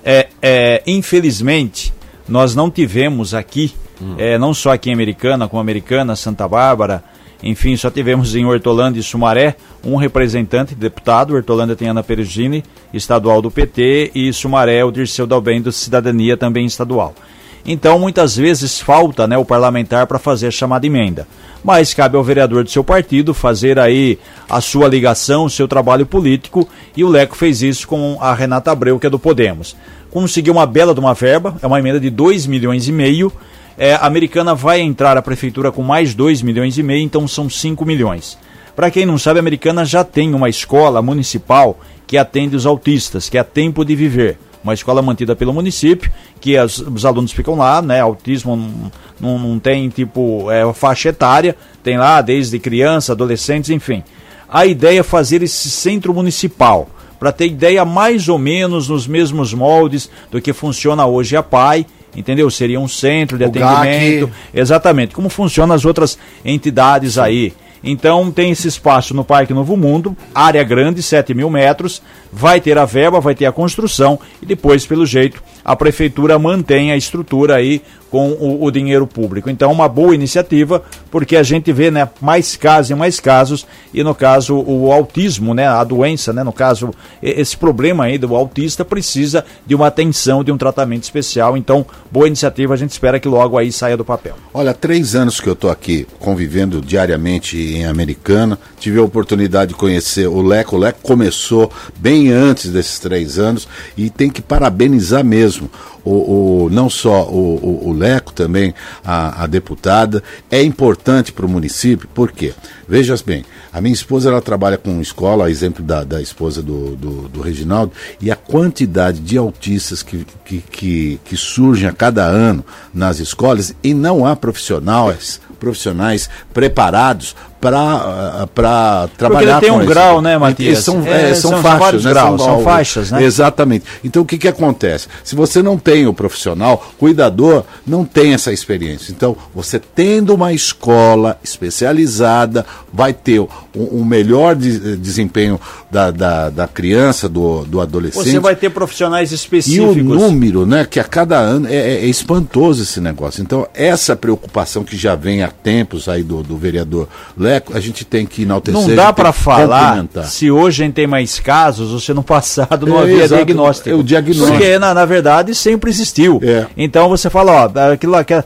[0.05, 1.95] É, é, infelizmente,
[2.29, 4.17] nós não tivemos aqui, hum.
[4.19, 7.05] é, não só aqui em Americana, como Americana, Santa Bárbara,
[7.41, 11.37] enfim, só tivemos em Hortolândia e Sumaré um representante, deputado.
[11.37, 16.67] Hortolândia tem Ana Perugini, estadual do PT, e Sumaré o Dirceu Dalben do Cidadania, também
[16.67, 17.15] estadual.
[17.64, 21.27] Então, muitas vezes falta né, o parlamentar para fazer a chamada emenda.
[21.62, 24.18] Mas cabe ao vereador do seu partido fazer aí
[24.51, 28.72] a sua ligação, o seu trabalho político, e o Leco fez isso com a Renata
[28.72, 29.77] Abreu, que é do Podemos.
[30.11, 33.33] Conseguiu uma bela de uma verba, é uma emenda de 2 milhões e meio.
[33.79, 37.48] É, a americana vai entrar a prefeitura com mais 2 milhões e meio, então são
[37.48, 38.37] 5 milhões.
[38.75, 43.29] Para quem não sabe, a americana já tem uma escola municipal que atende os autistas,
[43.29, 47.57] que é Tempo de Viver uma escola mantida pelo município, que as, os alunos ficam
[47.57, 48.01] lá, né?
[48.01, 54.03] Autismo não, não, não tem tipo é, faixa etária, tem lá desde criança, adolescentes, enfim.
[54.48, 59.55] A ideia é fazer esse centro municipal, para ter ideia mais ou menos nos mesmos
[59.55, 62.51] moldes do que funciona hoje a PAI, entendeu?
[62.51, 64.27] Seria um centro de o atendimento.
[64.27, 64.33] GAC.
[64.53, 67.53] Exatamente, como funcionam as outras entidades aí.
[67.83, 72.79] Então tem esse espaço no Parque Novo Mundo, área grande, 7 mil metros, vai ter
[72.79, 77.57] a verba, vai ter a construção e depois, pelo jeito, a prefeitura mantém a estrutura
[77.57, 79.49] aí com o, o, dinheiro público.
[79.49, 84.05] Então, uma boa iniciativa, porque a gente vê né, mais casos e mais casos, e
[84.05, 86.90] no caso o autismo, né, a doença, né, no caso,
[87.23, 91.57] esse problema aí do autista precisa de uma atenção, de um tratamento especial.
[91.57, 94.35] Então, boa iniciativa, a gente espera que logo aí saia do papel.
[94.53, 99.78] Olha, três anos que eu estou aqui convivendo diariamente em Americana, tive a oportunidade de
[99.78, 100.76] conhecer o Leco.
[100.76, 105.70] O Leco começou bem antes desses três anos e tem que parabenizar mesmo
[106.04, 110.22] o, o não só o, o, Leco, também a, a deputada.
[110.50, 112.52] É importante para o município, por quê?
[112.88, 117.28] Vejas bem, a minha esposa ela trabalha com escola, exemplo da, da esposa do, do,
[117.28, 122.64] do Reginaldo, e a quantidade de autistas que, que, que, que surgem a cada ano
[122.92, 130.20] nas escolas e não há profissionais profissionais preparados para trabalhar Porque ele tem um grau,
[130.20, 130.81] né, Matias?
[130.81, 132.11] São, é, é, são, são, faixas, né?
[132.11, 133.22] graus, são, são, faixas, né?
[133.22, 133.85] Exatamente.
[134.03, 135.07] Então o que, que acontece?
[135.22, 139.12] Se você não tem o profissional, cuidador não tem essa experiência.
[139.12, 146.51] Então, você tendo uma escola especializada, vai ter um, um melhor de, desempenho da, da,
[146.51, 148.31] da, criança, do, do adolescente.
[148.31, 149.96] Você vai ter profissionais específicos.
[149.96, 153.42] E o número, né, que a cada ano é, é, é espantoso esse negócio.
[153.42, 158.05] Então, essa preocupação que já vem há tempos aí do, do vereador Léo, a gente
[158.05, 158.81] tem que enaltecer.
[158.81, 162.87] Não dá para falar se hoje a gente tem mais casos ou se no passado
[162.87, 163.91] não é, havia exato, diagnóstico.
[163.91, 164.59] É o diagnóstico.
[164.59, 166.41] Porque, na, na verdade, sempre existiu.
[166.43, 166.67] É.
[166.77, 168.45] Então você fala, ó, aquilo que é,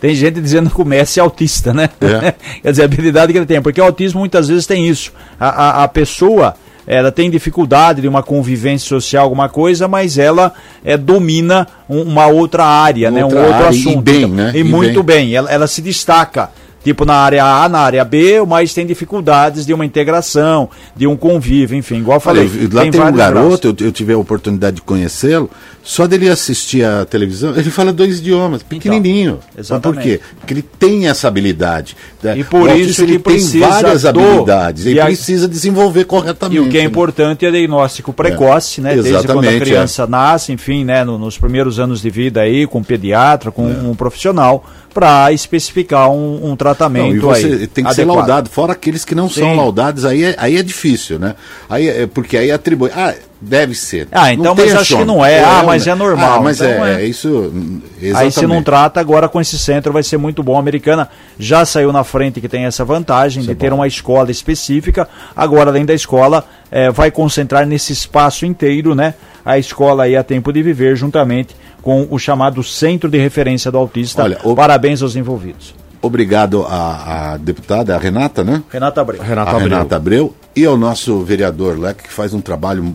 [0.00, 1.88] tem gente dizendo que o Messi é autista, né?
[2.00, 2.34] É.
[2.62, 3.60] Quer dizer, a habilidade que ele tem.
[3.60, 5.12] Porque o autismo muitas vezes tem isso.
[5.38, 6.54] A, a, a pessoa
[6.86, 10.52] ela tem dificuldade de uma convivência social, alguma coisa, mas ela
[10.84, 13.24] é, domina um, uma outra área, uma né?
[13.24, 14.10] Outra um outro área, assunto.
[14.10, 14.52] E bem, né?
[14.54, 15.26] E, e muito bem.
[15.26, 15.34] bem.
[15.34, 16.50] Ela, ela, se destaca
[16.82, 21.16] tipo na área A, na área B, mas tem dificuldades de uma integração, de um
[21.16, 22.44] convívio, enfim, igual eu falei.
[22.44, 25.50] Olha, lá tem, tem um garoto, eu, eu, tive a oportunidade de conhecê-lo,
[25.82, 29.38] só dele assistir a televisão, ele fala dois idiomas, então, pequenininho.
[29.50, 29.96] Então, exatamente.
[29.96, 30.20] Por quê?
[30.38, 31.96] Porque ele tem essa habilidade.
[32.22, 32.38] Né?
[32.38, 34.08] E por isso ele, ele tem várias do...
[34.08, 35.06] habilidades, ele a...
[35.06, 36.56] precisa desenvolver corretamente.
[36.56, 36.86] E o que é né?
[36.86, 38.84] importante é diagnóstico precoce, é.
[38.84, 38.92] né?
[38.94, 40.06] Exatamente, Desde quando a criança é.
[40.06, 41.04] nasce, enfim, né?
[41.04, 43.72] No, nos primeiros anos de vida aí, com um pediatra, com é.
[43.72, 47.94] um profissional, para especificar um, um tratamento não, aí, tem que adequado.
[47.94, 49.40] ser laudado, fora aqueles que não Sim.
[49.40, 51.34] são laudados, aí é, aí é difícil, né?
[51.68, 52.90] Aí, é, porque aí atribui.
[52.94, 54.06] Ah, Deve ser.
[54.12, 55.38] Ah, então, mas acho que não é.
[55.38, 56.38] é ah, mas é normal.
[56.38, 57.52] Ah, mas então, é, é, isso.
[58.00, 58.16] Exatamente.
[58.16, 60.56] Aí se não trata, agora com esse centro vai ser muito bom.
[60.56, 63.88] A americana já saiu na frente que tem essa vantagem isso de é ter uma
[63.88, 65.08] escola específica.
[65.34, 69.14] Agora, além da escola, é, vai concentrar nesse espaço inteiro, né?
[69.44, 73.78] A escola aí a tempo de viver, juntamente com o chamado Centro de Referência do
[73.78, 74.22] Autista.
[74.22, 74.54] Olha, o...
[74.54, 75.74] Parabéns aos envolvidos.
[76.00, 78.62] Obrigado à, à, deputada, a Renata, né?
[78.70, 79.20] Renata Abreu.
[79.20, 79.68] Renata Abreu.
[79.68, 80.34] Renata Abreu.
[80.54, 82.94] E ao nosso vereador Leque, que faz um trabalho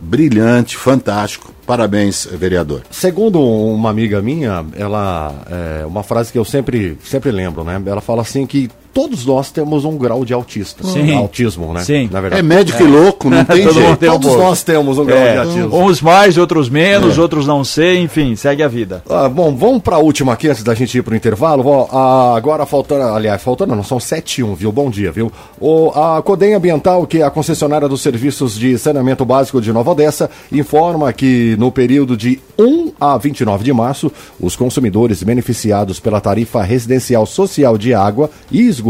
[0.00, 1.52] brilhante, fantástico.
[1.66, 2.82] Parabéns, vereador.
[2.90, 7.80] Segundo uma amiga minha, ela é uma frase que eu sempre, sempre lembro, né?
[7.84, 10.82] Ela fala assim que todos nós temos um grau de autista.
[10.82, 11.14] Sim.
[11.14, 11.84] Autismo, né?
[11.84, 12.10] Sim.
[12.10, 12.40] Na verdade.
[12.40, 12.84] É médico é.
[12.84, 13.96] e louco, não tem jeito.
[13.96, 15.32] Tem todos um nós temos um grau é.
[15.34, 15.84] de autismo.
[15.84, 17.20] Uns mais, outros menos, é.
[17.20, 19.00] outros não sei, enfim, segue a vida.
[19.08, 21.64] Ah, bom, vamos para a última aqui antes da gente ir para o intervalo.
[21.64, 24.72] Ó, ah, agora faltando, aliás, faltando não, são 7 e 1, viu?
[24.72, 25.30] Bom dia, viu?
[25.60, 29.92] O, a Codem Ambiental, que é a concessionária dos serviços de saneamento básico de Nova
[29.92, 36.20] Odessa, informa que no período de 1 a 29 de março, os consumidores beneficiados pela
[36.20, 38.87] tarifa residencial social de água e esgoto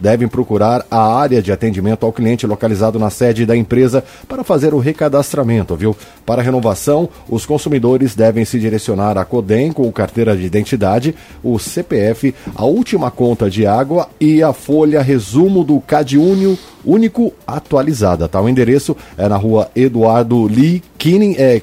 [0.00, 4.74] devem procurar a área de atendimento ao cliente localizado na sede da empresa para fazer
[4.74, 5.96] o recadastramento, viu?
[6.24, 12.34] Para renovação, os consumidores devem se direcionar à Codem com carteira de identidade, o CPF,
[12.54, 18.40] a última conta de água e a folha resumo do CadÚnio único atualizada, tá?
[18.40, 21.60] O endereço é na rua Eduardo Lee Kenning, é,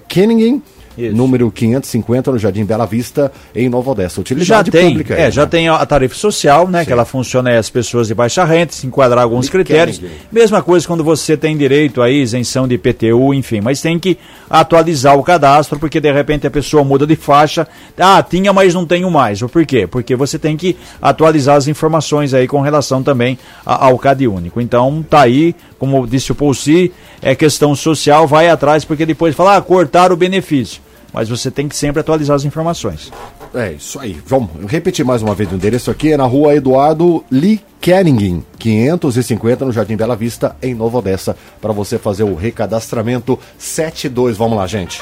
[0.97, 1.15] isso.
[1.15, 4.21] número 550, no Jardim Bela Vista, em Nova Odessa.
[4.21, 5.15] Utilidade já tem, pública.
[5.15, 6.79] É, já tem a tarifa social, né?
[6.79, 6.85] Sim.
[6.85, 10.01] Que ela funciona aí as pessoas de baixa renda, se enquadrar alguns critérios.
[10.31, 13.61] Mesma coisa quando você tem direito aí, isenção de IPTU, enfim.
[13.61, 14.17] Mas tem que
[14.49, 17.67] atualizar o cadastro, porque de repente a pessoa muda de faixa.
[17.97, 19.41] Ah, tinha, mas não tenho mais.
[19.41, 19.87] Por quê?
[19.87, 24.61] Porque você tem que atualizar as informações aí com relação também ao CAD único.
[24.61, 29.57] Então, tá aí, como disse o Paulci, é questão social, vai atrás, porque depois fala,
[29.57, 30.84] ah, cortar o benefício
[31.15, 33.09] mas você tem que sempre atualizar as informações.
[33.53, 34.21] É isso aí.
[34.27, 39.63] Vamos repetir mais uma vez o endereço aqui é na rua Eduardo Lee Kenningen, 550
[39.63, 44.35] no Jardim Bela Vista, em Nova Odessa, para você fazer o recadastramento 72.
[44.35, 45.01] Vamos lá, gente.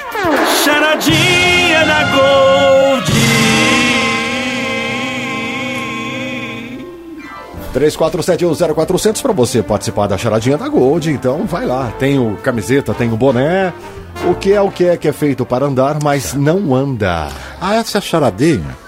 [0.64, 3.14] Charadinha da Gold.
[7.74, 11.10] 34710400 para você participar da charadinha da Gold.
[11.10, 11.92] Então vai lá.
[11.98, 13.74] Tem o camiseta, tem o boné.
[14.26, 17.28] O que é o que é que é feito para andar, mas não anda.
[17.60, 18.83] Ah, essa é a charadinha?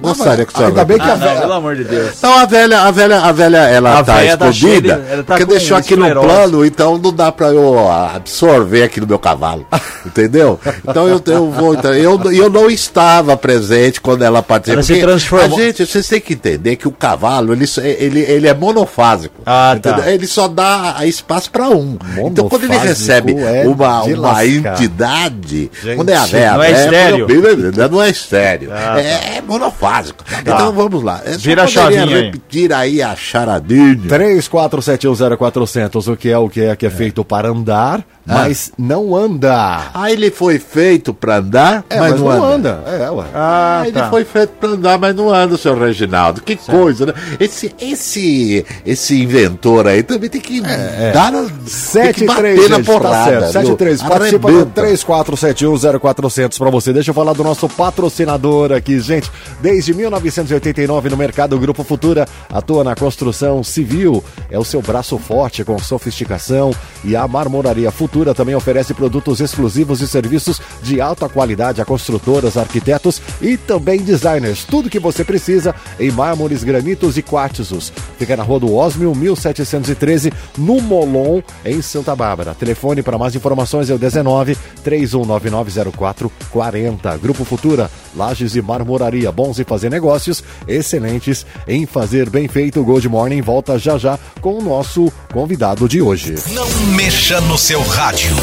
[0.00, 1.40] Gostaria que você Ainda bem que a Ah, não, velha.
[1.40, 2.12] pelo amor de Deus.
[2.16, 5.22] Então a velha, a velha, a velha, ela A tá velha tá escondida, cheia tá
[5.24, 9.18] porque com deixou aqui no plano, então não dá pra eu absorver aqui no meu
[9.18, 9.66] cavalo,
[10.06, 10.60] entendeu?
[10.86, 14.74] Então eu, eu vou, então, eu, eu não estava presente quando ela participou.
[14.78, 15.58] Ela se transformou.
[15.58, 17.64] A gente, vocês têm que entender que o cavalo, ele,
[17.98, 20.10] ele, ele é monofásico, Ah, tá.
[20.10, 21.98] Ele só dá espaço pra um.
[22.18, 24.46] Então quando ele Monofásico recebe é uma, uma lascar.
[24.46, 27.88] entidade, Gente, quando é a velha, não é velha, estéreo?
[27.90, 30.24] não é estéreo, é, é monofásico.
[30.40, 31.20] Então vamos lá.
[31.24, 32.22] Eu só Vira a chavinha aí.
[32.24, 33.96] repetir aí a charadinha.
[33.96, 39.90] 34710400, o que é o que é que é feito para andar, mas não anda.
[39.94, 42.82] Ah, ele foi feito pra andar, É, mas, não, anda.
[42.86, 43.26] É, ué.
[43.34, 46.42] Ah, ele foi feito pra andar, mas não anda, seu Reginaldo.
[46.42, 47.14] Que coisa, né?
[47.40, 52.68] Esse, esse, esse inventor aí também tem que dar a, tem que 7 bater 3,
[52.70, 53.30] na gente, tá porrada.
[53.30, 53.52] certo.
[53.52, 53.76] 7 viu?
[53.76, 54.82] 3, participa do Arrebenta.
[54.82, 56.92] 34710400 para você.
[56.92, 59.30] Deixa eu falar do nosso patrocinador aqui, gente.
[59.60, 64.22] Desde 1989 no mercado, o Grupo Futura atua na construção civil.
[64.50, 70.00] É o seu braço forte com sofisticação e a Marmoraria Futura também oferece produtos exclusivos
[70.00, 74.64] e serviços de alta qualidade a construtoras, arquitetos e também designers.
[74.64, 77.92] Tudo que você precisa em mármores, granitos e quartzos.
[78.18, 82.54] Fica na Rua do Osmio, 1713, no Molon, em Santa Bárbara.
[82.54, 87.18] Telefone para mais informações é o 19 31990440.
[87.18, 89.32] Grupo Futura, Lages e Marmoraria.
[89.32, 92.80] Bons em fazer negócios, excelentes em fazer bem feito.
[92.80, 96.34] O Gold Morning volta já já com o nosso convidado de hoje.
[96.52, 98.34] Não mexa no seu rádio.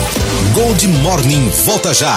[0.54, 2.16] Gold Morning volta já.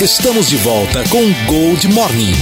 [0.00, 2.34] Estamos de volta com Gold Morning.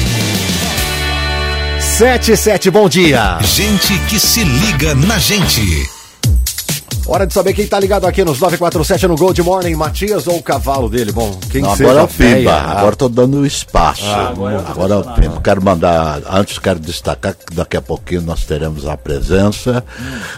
[1.78, 3.38] 77, bom dia!
[3.42, 5.86] Gente que se liga na gente.
[7.04, 10.42] Hora de saber quem tá ligado aqui nos 947 no Gold Morning, Matias ou o
[10.42, 11.10] cavalo dele?
[11.10, 12.06] Bom, quem Não, seja agora é.
[12.36, 14.06] Pimba, Ah, agora tô dando espaço.
[14.06, 15.40] agora é o agora é Pimba.
[15.42, 19.84] Quero mandar, antes quero destacar que daqui a pouquinho nós teremos a presença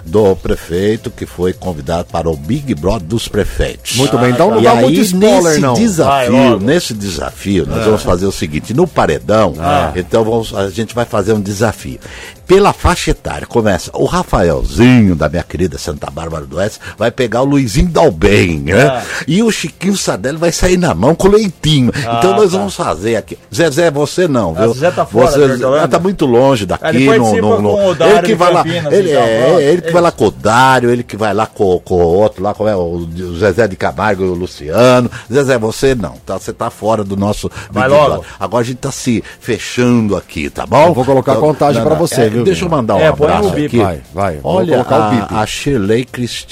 [0.06, 3.96] do prefeito que foi convidado para o Big Brother dos prefeitos.
[3.96, 5.74] Muito bem, então não e dá aí, muito spoiler, nesse não.
[5.74, 9.54] Desafio, nesse desafio, nós vamos fazer o seguinte, no paredão,
[9.94, 12.00] então vamos, a gente vai fazer um desafio.
[12.46, 17.42] Pela faixa etária, começa o Rafaelzinho, da minha querida Santa Bárbara do Oeste, vai pegar
[17.42, 19.02] o Luizinho Dalben, né?
[19.26, 21.92] E o Chiquinho Sardelli vai sair na mão com o leitinho.
[21.96, 23.38] então nós vamos fazer aqui.
[23.54, 24.74] Zezé, você não, Ah, viu?
[24.74, 26.86] Zezé tá fora, você, ah, tá muito longe daqui.
[26.88, 29.62] Ele no, participa no, no- com o Dário ele que vai lá, ele, então, é,
[29.62, 32.42] ele que vai lá com o Dário, ele que vai lá com, com o outro
[32.42, 33.06] lá, como é, o,
[33.38, 35.10] Zezé de Camargo e o Luciano.
[35.32, 38.04] Zezé, você não, tá, você tá fora do nosso Vai logo.
[38.04, 38.26] Brother.
[38.38, 40.88] Agora a gente tá se fechando aqui, tá bom?
[40.88, 43.50] Eu vou colocar a contagem pra você, é, viu, Deixa eu mandar um É, abraço
[43.50, 43.66] bip.
[43.66, 43.78] aqui.
[43.78, 44.36] Vai, vai.
[44.38, 44.98] Vou Olha, colocar
[45.30, 46.43] o a, a Shirley Cristina,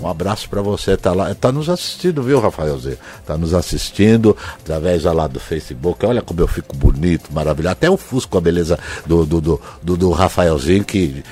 [0.00, 2.98] um abraço pra você, tá lá, tá nos assistindo, viu, Rafaelzinho?
[3.26, 6.04] Tá nos assistindo através lá do Facebook.
[6.04, 7.72] Olha como eu fico bonito, maravilhoso.
[7.72, 11.22] Até o Fusco, a beleza do, do, do, do, do Rafaelzinho, que,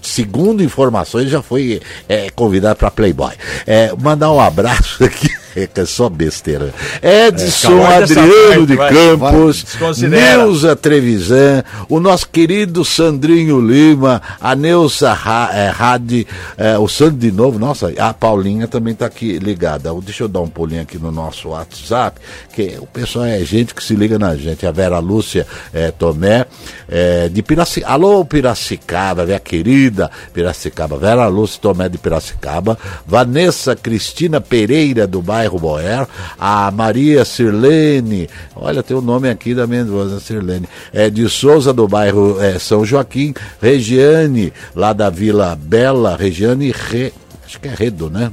[0.00, 3.32] segundo informações, já foi é, convidado pra Playboy.
[3.66, 5.41] É, mandar um abraço aqui.
[5.56, 6.72] É é só besteira.
[7.02, 10.08] Edson essa Adriano de vai, Campos, vai.
[10.08, 15.10] Neuza Trevisan, o nosso querido Sandrinho Lima, a Neuza
[15.52, 19.92] é, Rade, é, o Sandro de novo, nossa, a Paulinha também está aqui ligada.
[20.02, 22.20] Deixa eu dar um pulinho aqui no nosso WhatsApp,
[22.54, 24.66] que o pessoal é gente que se liga na gente.
[24.66, 26.46] A Vera Lúcia é, Tomé,
[26.88, 27.92] é, de Piracicaba.
[27.92, 30.96] Alô, Piracicaba, minha querida Piracicaba.
[30.96, 32.78] Vera Lúcia Tomé de Piracicaba.
[33.06, 36.06] Vanessa Cristina Pereira, do bairro Boer.
[36.38, 40.68] A Maria Sirlene, olha, tem o nome aqui da esposa, Sirlene.
[40.92, 43.34] É, de Souza, do bairro é, São Joaquim.
[43.60, 46.16] Regiane, lá da Vila Bela.
[46.16, 47.12] Regiane Re,
[47.44, 48.30] acho que é Redo, né?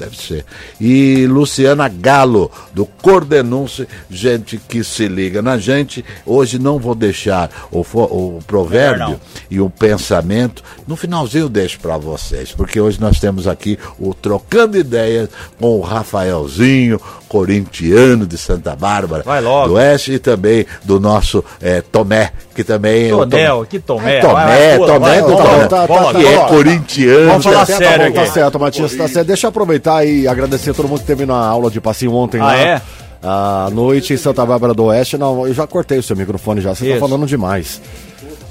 [0.00, 0.46] Deve ser.
[0.80, 6.02] E Luciana Galo, do Cordenúncio, gente que se liga na gente.
[6.24, 10.64] Hoje não vou deixar o, o provérbio e o pensamento.
[10.88, 15.76] No finalzinho eu deixo para vocês, porque hoje nós temos aqui o Trocando Ideias com
[15.78, 16.98] o Rafaelzinho,
[17.30, 19.22] corintiano de Santa Bárbara
[19.68, 24.16] do Oeste e também do nosso eh, Tomé, que também o Tonel, Tom- que Tomé.
[24.16, 27.26] É, Tomé, Tomé, Tomé, tá, tá, que é corintiano.
[27.28, 29.26] Vamos falar Tá certo, sério tá tá certo, Matias, tá certo.
[29.28, 32.40] Deixa eu aproveitar e agradecer a todo mundo que teve na aula de passinho ontem
[32.40, 32.56] Ah, lá.
[32.58, 32.82] é?
[33.22, 35.16] À noite em Santa Bárbara do Oeste.
[35.16, 37.00] Não, eu já cortei o seu microfone já, você tá Isso.
[37.00, 37.80] falando demais.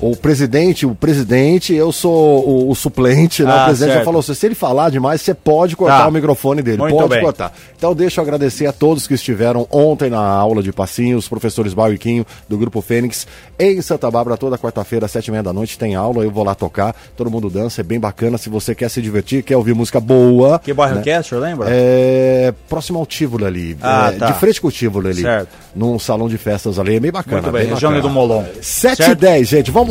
[0.01, 3.51] O presidente, o presidente, eu sou o, o suplente, né?
[3.51, 4.05] Ah, o presidente já certo.
[4.05, 6.07] falou assim, se ele falar demais, você pode cortar Tá.
[6.07, 7.21] o microfone dele, Muito pode bem.
[7.21, 7.53] cortar.
[7.77, 11.73] Então deixa eu agradecer a todos que estiveram ontem na aula de passinho, os professores
[11.73, 13.27] Bal e Quinho, do Grupo Fênix,
[13.59, 16.43] em Santa Bárbara, toda quarta-feira, às sete e meia da noite, tem aula, eu vou
[16.45, 19.73] lá tocar, todo mundo dança, é bem bacana, se você quer se divertir, quer ouvir
[19.75, 20.59] música boa...
[20.59, 21.01] Que bairro né?
[21.01, 21.67] que é, senhor lembra?
[21.69, 24.27] É, próximo ao Tívulo ali, Ah, é, tá.
[24.27, 25.49] de frente com o Tívulo ali, Certo.
[25.75, 27.41] num salão de festas ali, é bem bacana.
[27.41, 28.43] Muito bem, bem região do Molon.
[28.61, 29.15] 7 e?
[29.15, 29.88] 10, gente, vamos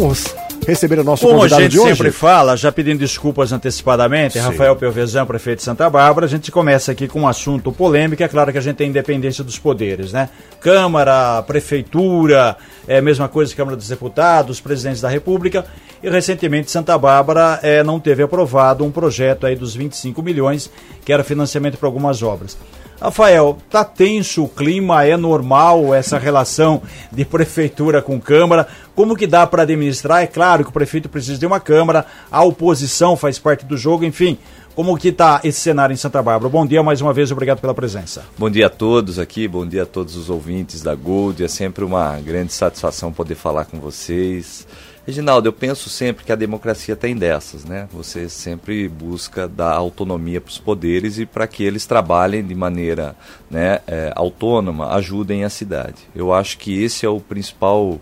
[0.66, 1.96] receber o nosso Como a convidado gente de hoje?
[1.96, 6.92] sempre fala, já pedindo desculpas antecipadamente, Rafael Pelvezan, prefeito de Santa Bárbara, a gente começa
[6.92, 10.28] aqui com um assunto polêmico, é claro que a gente tem independência dos poderes, né?
[10.61, 15.64] Câmara, Prefeitura, é a mesma coisa Câmara dos Deputados, presidentes da República,
[16.03, 20.70] e recentemente Santa Bárbara é, não teve aprovado um projeto aí dos 25 milhões,
[21.05, 22.57] que era financiamento para algumas obras.
[23.01, 26.82] Rafael, tá tenso o clima, é normal essa relação
[27.12, 28.66] de prefeitura com Câmara?
[28.92, 30.22] Como que dá para administrar?
[30.22, 34.05] É claro que o prefeito precisa de uma Câmara, a oposição faz parte do jogo,
[34.05, 34.36] enfim.
[34.74, 36.51] Como que tá esse cenário em Santa Bárbara?
[36.51, 38.24] Bom dia mais uma vez, obrigado pela presença.
[38.36, 41.44] Bom dia a todos aqui, bom dia a todos os ouvintes da Gold.
[41.44, 44.66] É sempre uma grande satisfação poder falar com vocês.
[45.09, 47.88] Reginaldo, eu penso sempre que a democracia tem dessas, né?
[47.94, 53.16] Você sempre busca dar autonomia para os poderes e para que eles trabalhem de maneira
[53.50, 56.06] né, é, autônoma, ajudem a cidade.
[56.14, 57.98] Eu acho que esse é o principal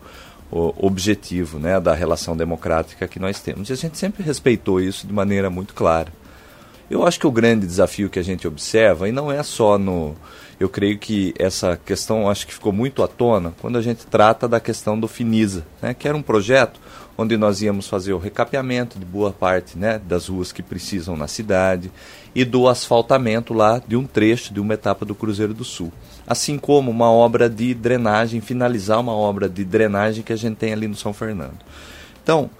[0.50, 3.70] o, objetivo né, da relação democrática que nós temos.
[3.70, 6.12] E a gente sempre respeitou isso de maneira muito clara.
[6.90, 10.16] Eu acho que o grande desafio que a gente observa, e não é só no.
[10.58, 14.48] Eu creio que essa questão acho que ficou muito à tona quando a gente trata
[14.48, 16.80] da questão do Finisa, né, que era um projeto
[17.18, 21.26] onde nós íamos fazer o recapeamento de boa parte né, das ruas que precisam na
[21.26, 21.90] cidade
[22.34, 25.92] e do asfaltamento lá de um trecho, de uma etapa do Cruzeiro do Sul.
[26.26, 30.72] Assim como uma obra de drenagem, finalizar uma obra de drenagem que a gente tem
[30.72, 31.58] ali no São Fernando.
[32.22, 32.50] Então,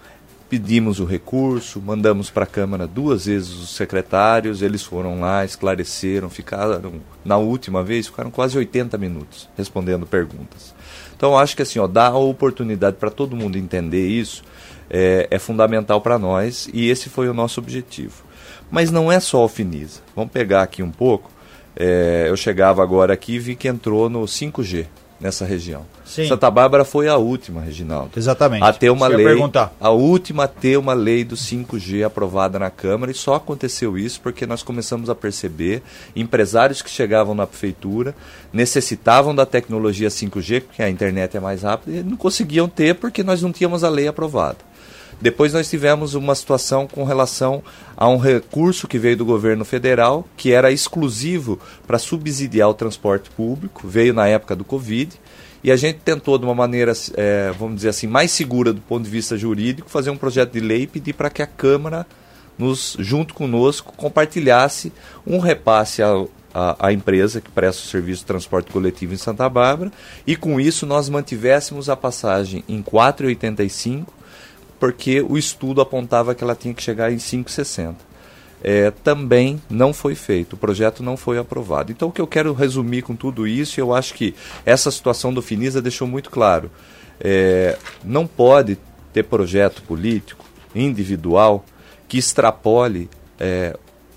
[0.49, 6.31] pedimos o recurso, mandamos para a Câmara duas vezes os secretários, eles foram lá, esclareceram,
[6.31, 6.95] ficaram,
[7.25, 10.75] na última vez, ficaram quase 80 minutos respondendo perguntas.
[11.17, 14.45] Então, acho que assim, ó, dar a oportunidade para todo mundo entender isso
[14.89, 18.25] é, é fundamental para nós e esse foi o nosso objetivo.
[18.71, 20.01] Mas não é só o Finisa.
[20.15, 21.31] Vamos pegar aqui um pouco.
[21.75, 24.87] É, eu chegava agora aqui e vi que entrou no 5G
[25.21, 25.85] nessa região.
[26.05, 26.29] Sim.
[26.29, 28.11] Santa Bárbara foi a última, Reginaldo.
[28.17, 28.63] Exatamente.
[28.63, 29.39] A ter uma ia lei,
[29.81, 34.21] a última a ter uma lei do 5G aprovada na Câmara e só aconteceu isso
[34.21, 35.83] porque nós começamos a perceber
[36.15, 38.15] empresários que chegavam na prefeitura
[38.53, 43.23] necessitavam da tecnologia 5G porque a internet é mais rápida e não conseguiam ter porque
[43.23, 44.59] nós não tínhamos a lei aprovada.
[45.21, 47.63] Depois nós tivemos uma situação com relação
[47.97, 53.31] a um recurso que veio do governo federal, que era exclusivo para subsidiar o transporte
[53.31, 55.19] público, veio na época do Covid,
[55.65, 59.05] e a gente tentou, de uma maneira, eh, vamos dizer assim, mais segura do ponto
[59.05, 62.07] de vista jurídico, fazer um projeto de lei e pedir para que a Câmara,
[62.59, 64.93] nos, junto conosco, compartilhasse
[65.27, 66.03] um repasse
[66.55, 69.91] a empresa que presta o serviço de transporte coletivo em Santa Bárbara,
[70.27, 74.16] e com isso nós mantivéssemos a passagem em 4,85
[74.79, 77.95] porque o estudo apontava que ela tinha que chegar em 5,60.
[78.63, 81.93] É, também não foi feito, o projeto não foi aprovado.
[81.93, 85.43] Então, o que eu quero resumir com tudo isso, eu acho que essa situação do
[85.43, 86.71] Finisa deixou muito claro:
[87.21, 88.79] é, não pode
[89.13, 91.65] ter projeto político individual
[92.09, 93.09] que extrapole
[93.39, 93.77] é,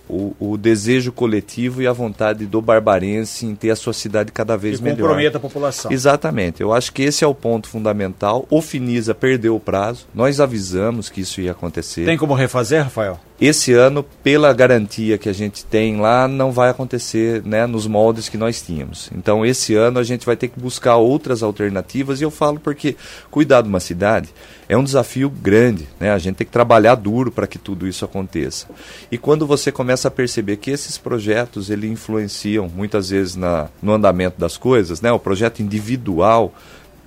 [0.10, 4.58] o, o, desejo coletivo e a vontade do barbarense em ter a sua cidade cada
[4.58, 4.98] vez e melhor.
[4.98, 5.92] comprometa a população.
[5.92, 6.62] Exatamente.
[6.62, 8.46] Eu acho que esse é o ponto fundamental.
[8.50, 10.08] O Finisa perdeu o prazo.
[10.14, 12.06] Nós avisamos que isso ia acontecer.
[12.06, 13.20] Tem como refazer, Rafael?
[13.42, 18.28] Esse ano, pela garantia que a gente tem lá, não vai acontecer né, nos moldes
[18.28, 19.10] que nós tínhamos.
[19.16, 22.20] Então, esse ano a gente vai ter que buscar outras alternativas.
[22.20, 22.98] E eu falo porque
[23.32, 24.28] cuidar de uma cidade
[24.68, 25.88] é um desafio grande.
[26.02, 26.12] Né?
[26.12, 28.68] A gente tem que trabalhar duro para que tudo isso aconteça.
[29.10, 33.94] E quando você começa a perceber que esses projetos ele influenciam muitas vezes na, no
[33.94, 35.14] andamento das coisas, né?
[35.14, 36.54] o projeto individual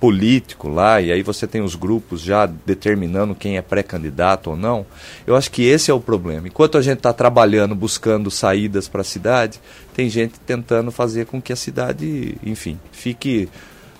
[0.03, 4.85] político lá, e aí você tem os grupos já determinando quem é pré-candidato ou não.
[5.25, 6.45] Eu acho que esse é o problema.
[6.45, 9.61] Enquanto a gente está trabalhando, buscando saídas para a cidade,
[9.93, 13.47] tem gente tentando fazer com que a cidade, enfim, fique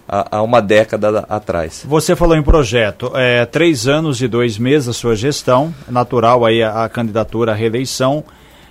[0.05, 1.85] há uma década atrás.
[1.87, 6.61] Você falou em projeto, é, três anos e dois meses a sua gestão, natural aí
[6.61, 8.25] a, a candidatura à reeleição.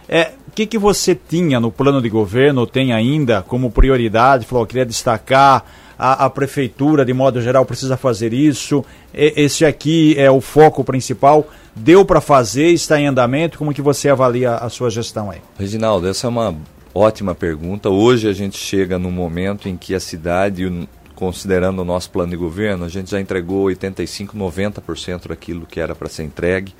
[0.06, 4.44] É, o que, que você tinha no plano de governo, tem ainda como prioridade?
[4.44, 5.64] Falou, queria destacar
[5.98, 8.84] a, a, prefeitura, de modo geral, precisa fazer isso.
[9.14, 11.46] E, esse aqui é o foco principal.
[11.74, 12.68] Deu para fazer?
[12.68, 13.58] Está em andamento?
[13.58, 15.38] Como que você avalia a sua gestão aí?
[15.58, 16.54] Reginaldo, essa é uma
[16.94, 17.88] ótima pergunta.
[17.88, 22.36] Hoje a gente chega num momento em que a cidade, considerando o nosso plano de
[22.36, 26.74] governo, a gente já entregou 85, 90% daquilo que era para ser entregue.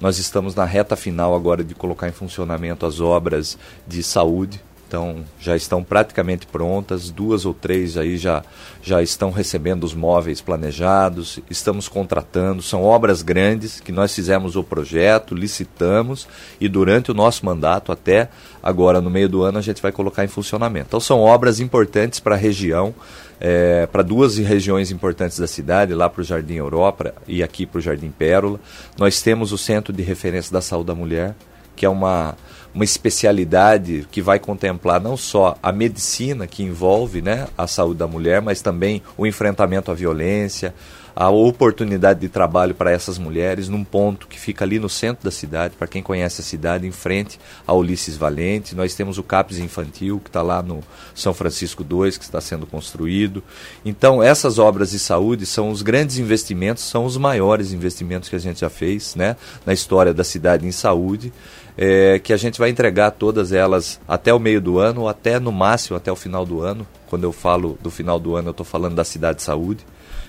[0.00, 3.56] Nós estamos na reta final agora de colocar em funcionamento as obras
[3.86, 8.42] de saúde, então já estão praticamente prontas, duas ou três aí já,
[8.82, 14.62] já estão recebendo os móveis planejados, estamos contratando, são obras grandes que nós fizemos o
[14.62, 16.28] projeto, licitamos
[16.60, 18.28] e durante o nosso mandato até
[18.62, 20.86] agora no meio do ano a gente vai colocar em funcionamento.
[20.88, 22.94] Então são obras importantes para a região,
[23.40, 27.78] é, para duas regiões importantes da cidade, lá para o Jardim Europa e aqui para
[27.78, 28.60] o Jardim Pérola.
[28.98, 31.34] Nós temos o Centro de Referência da Saúde da Mulher,
[31.74, 32.36] que é uma
[32.74, 38.06] uma especialidade que vai contemplar não só a medicina que envolve né, a saúde da
[38.06, 40.74] mulher, mas também o enfrentamento à violência,
[41.16, 45.30] a oportunidade de trabalho para essas mulheres num ponto que fica ali no centro da
[45.30, 48.74] cidade, para quem conhece a cidade, em frente a Ulisses Valente.
[48.74, 50.80] Nós temos o CAPES Infantil, que está lá no
[51.14, 53.42] São Francisco II, que está sendo construído.
[53.84, 58.40] Então, essas obras de saúde são os grandes investimentos, são os maiores investimentos que a
[58.40, 61.32] gente já fez né, na história da cidade em saúde
[61.76, 65.38] é, que a gente vai entregar todas elas até o meio do ano, ou até
[65.40, 66.86] no máximo até o final do ano.
[67.08, 69.84] Quando eu falo do final do ano, eu estou falando da Cidade de Saúde,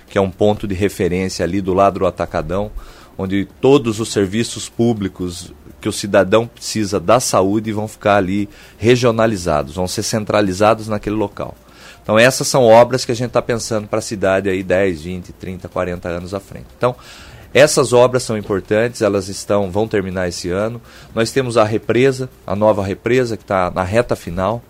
[0.08, 2.72] que é um ponto de referência ali do lado do Atacadão,
[3.18, 9.76] onde todos os serviços públicos que o cidadão precisa da saúde vão ficar ali regionalizados,
[9.76, 11.56] vão ser centralizados naquele local.
[12.02, 15.34] Então essas são obras que a gente está pensando para a cidade aí 10, 20,
[15.34, 16.68] 30, 40 anos à frente.
[16.78, 16.96] Então
[17.56, 20.82] essas obras são importantes, elas estão vão terminar esse ano.
[21.16, 24.62] Nós temos a represa, a nova represa que está na reta final,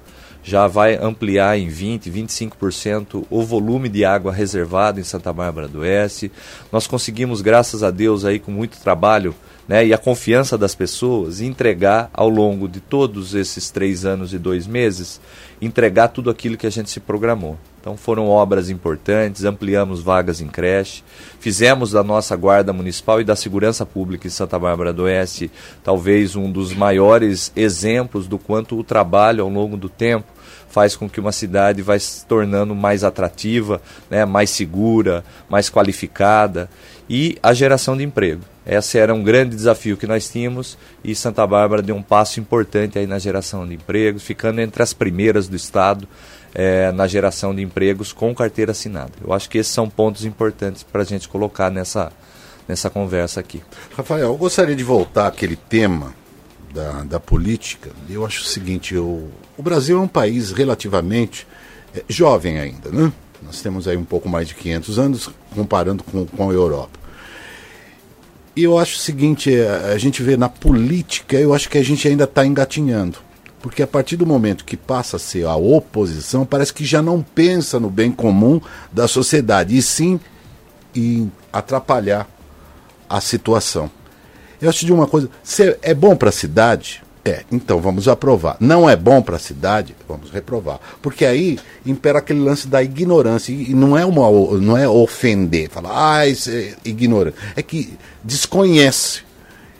[0.43, 5.79] já vai ampliar em 20, 25% o volume de água reservado em Santa Bárbara do
[5.79, 6.31] Oeste.
[6.71, 9.33] Nós conseguimos, graças a Deus, aí com muito trabalho
[9.67, 14.37] né, e a confiança das pessoas, entregar ao longo de todos esses três anos e
[14.37, 15.19] dois meses,
[15.59, 17.57] entregar tudo aquilo que a gente se programou.
[17.85, 21.03] Então foram obras importantes, ampliamos vagas em creche,
[21.39, 25.51] fizemos da nossa Guarda Municipal e da Segurança Pública em Santa Bárbara do Oeste
[25.83, 30.25] talvez um dos maiores exemplos do quanto o trabalho ao longo do tempo
[30.67, 33.79] faz com que uma cidade vai se tornando mais atrativa,
[34.09, 36.67] né, mais segura, mais qualificada
[37.07, 38.41] e a geração de emprego.
[38.65, 42.97] Esse era um grande desafio que nós tínhamos e Santa Bárbara deu um passo importante
[42.97, 46.07] aí na geração de empregos, ficando entre as primeiras do estado
[46.55, 49.11] é, na geração de empregos com carteira assinada.
[49.21, 52.11] Eu acho que esses são pontos importantes para a gente colocar nessa,
[52.65, 53.61] nessa conversa aqui.
[53.95, 56.13] Rafael, eu gostaria de voltar àquele tema
[56.73, 57.91] da, da política.
[58.09, 61.45] Eu acho o seguinte: eu, o Brasil é um país relativamente
[61.93, 63.11] é, jovem ainda, né?
[63.43, 66.97] Nós temos aí um pouco mais de 500 anos comparando com, com a Europa.
[68.55, 71.83] E eu acho o seguinte: é, a gente vê na política, eu acho que a
[71.83, 73.24] gente ainda está engatinhando.
[73.65, 77.23] Porque a partir do momento que passa a ser a oposição, parece que já não
[77.23, 78.61] pensa no bem comum
[78.91, 80.19] da sociedade, e sim
[80.93, 82.29] em atrapalhar
[83.09, 83.89] a situação.
[84.61, 88.55] Eu acho de uma coisa, se é bom para a cidade, é, então vamos aprovar.
[88.59, 90.79] Não é bom para a cidade, vamos reprovar.
[91.01, 93.51] Porque aí impera aquele lance da ignorância.
[93.51, 97.35] E não é, uma, não é ofender, falar, ah, isso é ignorante.
[97.55, 99.23] É que desconhece.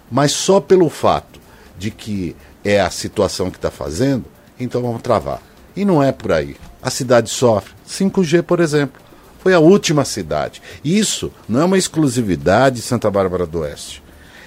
[0.09, 1.39] Mas só pelo fato
[1.77, 2.35] de que
[2.65, 4.25] é a situação que está fazendo,
[4.59, 5.41] então vamos travar.
[5.75, 6.57] E não é por aí.
[6.81, 7.73] A cidade sofre.
[7.87, 8.99] 5G, por exemplo,
[9.39, 10.61] foi a última cidade.
[10.83, 14.03] Isso não é uma exclusividade de Santa Bárbara do Oeste.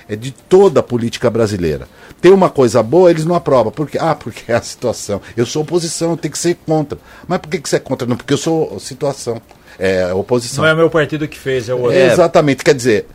[0.09, 1.87] É de toda a política brasileira.
[2.21, 3.71] Tem uma coisa boa, eles não aprovam.
[3.71, 5.21] Porque, ah, porque é a situação.
[5.37, 6.99] Eu sou oposição, eu tenho que ser contra.
[7.29, 8.09] Mas por que, que você é contra?
[8.09, 9.41] Não, porque eu sou situação.
[9.79, 10.64] É oposição.
[10.64, 11.97] Não é meu partido que fez, é o outro.
[11.97, 12.64] É, exatamente.
[12.64, 13.07] Quer dizer,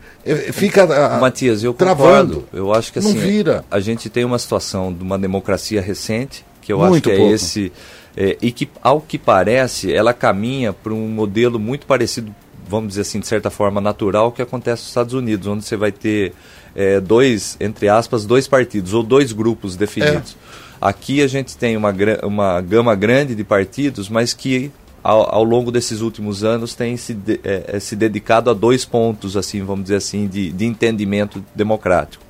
[0.52, 2.34] fica a, Matias, eu travando.
[2.34, 2.48] Concordo.
[2.52, 3.64] Eu acho que assim, vira.
[3.70, 7.16] a gente tem uma situação de uma democracia recente, que eu muito acho que é
[7.16, 7.30] pouco.
[7.30, 7.72] é esse
[8.16, 12.34] é, e que ao que parece, ela caminha para um modelo muito parecido,
[12.68, 15.90] vamos dizer assim, de certa forma natural que acontece nos Estados Unidos, onde você vai
[15.90, 16.32] ter
[16.74, 20.36] é, dois, entre aspas, dois partidos ou dois grupos definidos.
[20.60, 20.64] É.
[20.80, 24.70] Aqui a gente tem uma, uma gama grande de partidos, mas que
[25.04, 28.86] ao, ao, longo desses últimos anos tem se, de, é, é, se dedicado a dois
[28.86, 32.24] pontos, assim, vamos dizer assim, de, de entendimento democrático.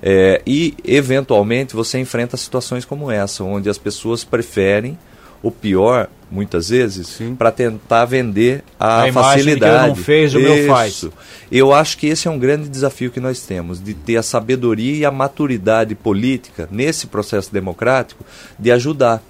[0.00, 4.96] É, e, eventualmente, você enfrenta situações como essa, onde as pessoas preferem
[5.42, 9.88] o pior, muitas vezes, para tentar vender a, a facilidade.
[9.88, 10.48] não fez, o Isso.
[10.48, 11.04] meu faz.
[11.50, 14.94] Eu acho que esse é um grande desafio que nós temos, de ter a sabedoria
[14.94, 18.24] e a maturidade política nesse processo democrático
[18.56, 19.20] de ajudar.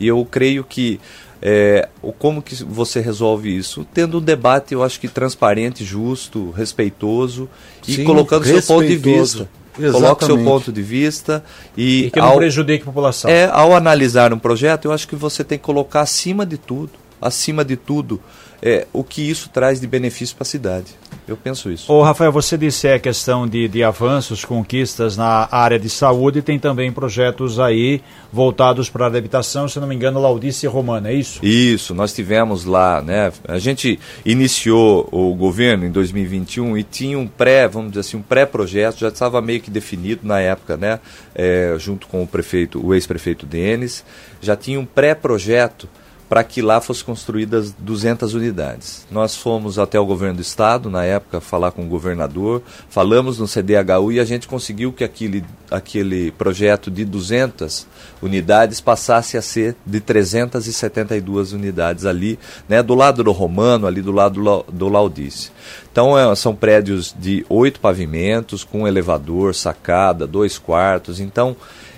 [0.00, 0.98] E eu creio que
[1.42, 1.88] é,
[2.18, 3.86] como que você resolve isso?
[3.92, 7.48] Tendo um debate, eu acho que transparente, justo, respeitoso
[7.86, 9.48] e Sim, colocando seu ponto de vista.
[9.78, 9.92] Exatamente.
[9.92, 11.42] Coloque seu ponto de vista
[11.76, 13.30] e, e que não ao, prejudique a população.
[13.30, 16.90] É, ao analisar um projeto, eu acho que você tem que colocar acima de tudo
[17.22, 18.20] acima de tudo,
[18.60, 21.01] é, o que isso traz de benefício para a cidade.
[21.26, 21.92] Eu penso isso.
[21.92, 26.58] Ô, Rafael, você disse a questão de, de avanços, conquistas na área de saúde, tem
[26.58, 28.02] também projetos aí
[28.32, 31.44] voltados para a habitação, se não me engano, Laudice Romana, é isso?
[31.44, 33.32] Isso, nós tivemos lá, né?
[33.46, 38.22] A gente iniciou o governo em 2021 e tinha um pré, vamos dizer assim, um
[38.22, 40.98] pré-projeto, já estava meio que definido na época, né?
[41.34, 44.04] É, junto com o prefeito, o ex-prefeito Denis,
[44.40, 45.88] já tinha um pré-projeto
[46.32, 49.06] para que lá fossem construídas 200 unidades.
[49.10, 53.46] Nós fomos até o governo do estado, na época, falar com o governador, falamos no
[53.46, 57.86] CDHU e a gente conseguiu que aquele, aquele projeto de 200
[58.22, 64.10] unidades passasse a ser de 372 unidades ali, né, do lado do Romano, ali do
[64.10, 65.50] lado do, Laudice.
[65.92, 71.20] Então é, são prédios de oito pavimentos, com elevador, sacada, dois quartos.
[71.20, 71.54] Então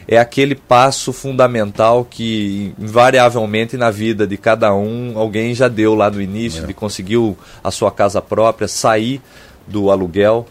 [0.07, 6.11] é aquele passo fundamental que invariavelmente na vida de cada um alguém já deu lá
[6.11, 6.67] no início, é.
[6.67, 9.21] de conseguiu a sua casa própria, sair
[9.67, 10.47] do aluguel.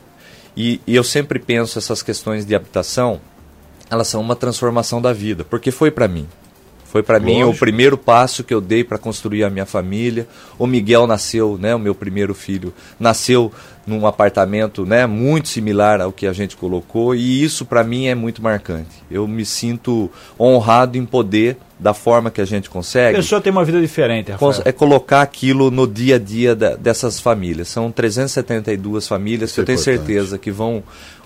[0.56, 3.20] E, e eu sempre penso essas questões de habitação,
[3.89, 6.28] elas são uma transformação da vida, porque foi para mim.
[6.93, 10.28] Foi para mim o primeiro passo que eu dei para construir a minha família.
[10.60, 13.51] O Miguel nasceu, né, o meu primeiro filho, nasceu
[13.86, 18.16] num apartamento, né, muito similar ao que a gente colocou e isso para mim é
[18.16, 19.04] muito marcante.
[19.12, 20.10] Eu me sinto
[20.40, 23.18] honrado em poder da forma que a gente consegue.
[23.18, 24.62] A pessoa tem uma vida diferente, Rafael.
[24.66, 27.68] É colocar aquilo no dia a dia da, dessas famílias.
[27.68, 30.06] São 372 famílias isso que eu tenho importante.
[30.06, 30.84] certeza que vão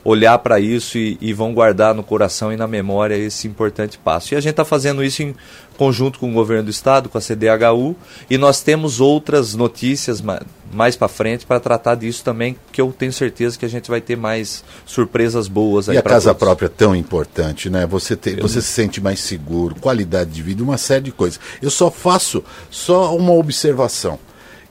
[0.08, 4.34] olhar para isso e, e, vão guardar no coração e na memória esse importante passo.
[4.34, 5.36] E a gente está fazendo isso em
[5.78, 7.94] conjunto com o governo do estado, com a CDHU,
[8.30, 10.24] e nós temos outras notícias
[10.72, 14.00] mais para frente para tratar disso também, que eu tenho certeza que a gente vai
[14.00, 15.88] ter mais surpresas boas.
[15.88, 16.40] E a casa todos.
[16.40, 17.86] própria é tão importante, né?
[17.86, 21.40] Você, ter, você se sente mais seguro, qualidade de vida, uma série de coisas.
[21.62, 24.20] Eu só faço só uma observação.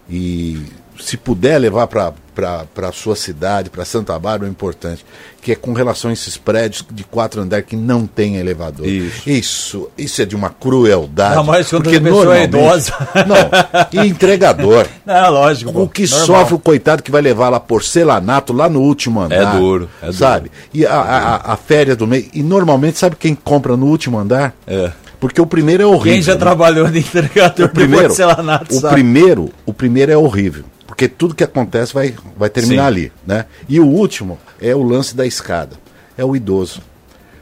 [0.08, 0.64] E
[1.00, 2.12] se puder levar para
[2.88, 5.04] a sua cidade, para Santa Bárbara, é importante,
[5.40, 8.86] que é com relação a esses prédios de quatro andares que não tem elevador.
[8.86, 9.28] Isso.
[9.28, 11.36] Isso, isso é de uma crueldade.
[11.36, 12.92] Não, mas quando porque a pessoa é idosa.
[13.26, 14.86] Não, e entregador.
[15.04, 15.82] Não, lógico.
[15.82, 16.26] O que normal.
[16.26, 19.56] sofre o coitado que vai levar lá porcelanato lá no último andar.
[19.56, 20.18] É duro, é duro.
[20.18, 20.50] Sabe?
[20.74, 22.28] E a, a, a férias do mês.
[22.34, 24.54] E normalmente, sabe quem compra no último andar?
[24.66, 24.90] É.
[25.18, 26.12] Porque o primeiro é horrível.
[26.12, 26.38] Quem já né?
[26.38, 28.94] trabalhou de entregador o primeiro, o sabe?
[28.94, 32.88] primeiro, o primeiro é horrível porque tudo que acontece vai, vai terminar Sim.
[32.88, 33.44] ali, né?
[33.68, 35.76] E o último é o lance da escada,
[36.16, 36.80] é o idoso,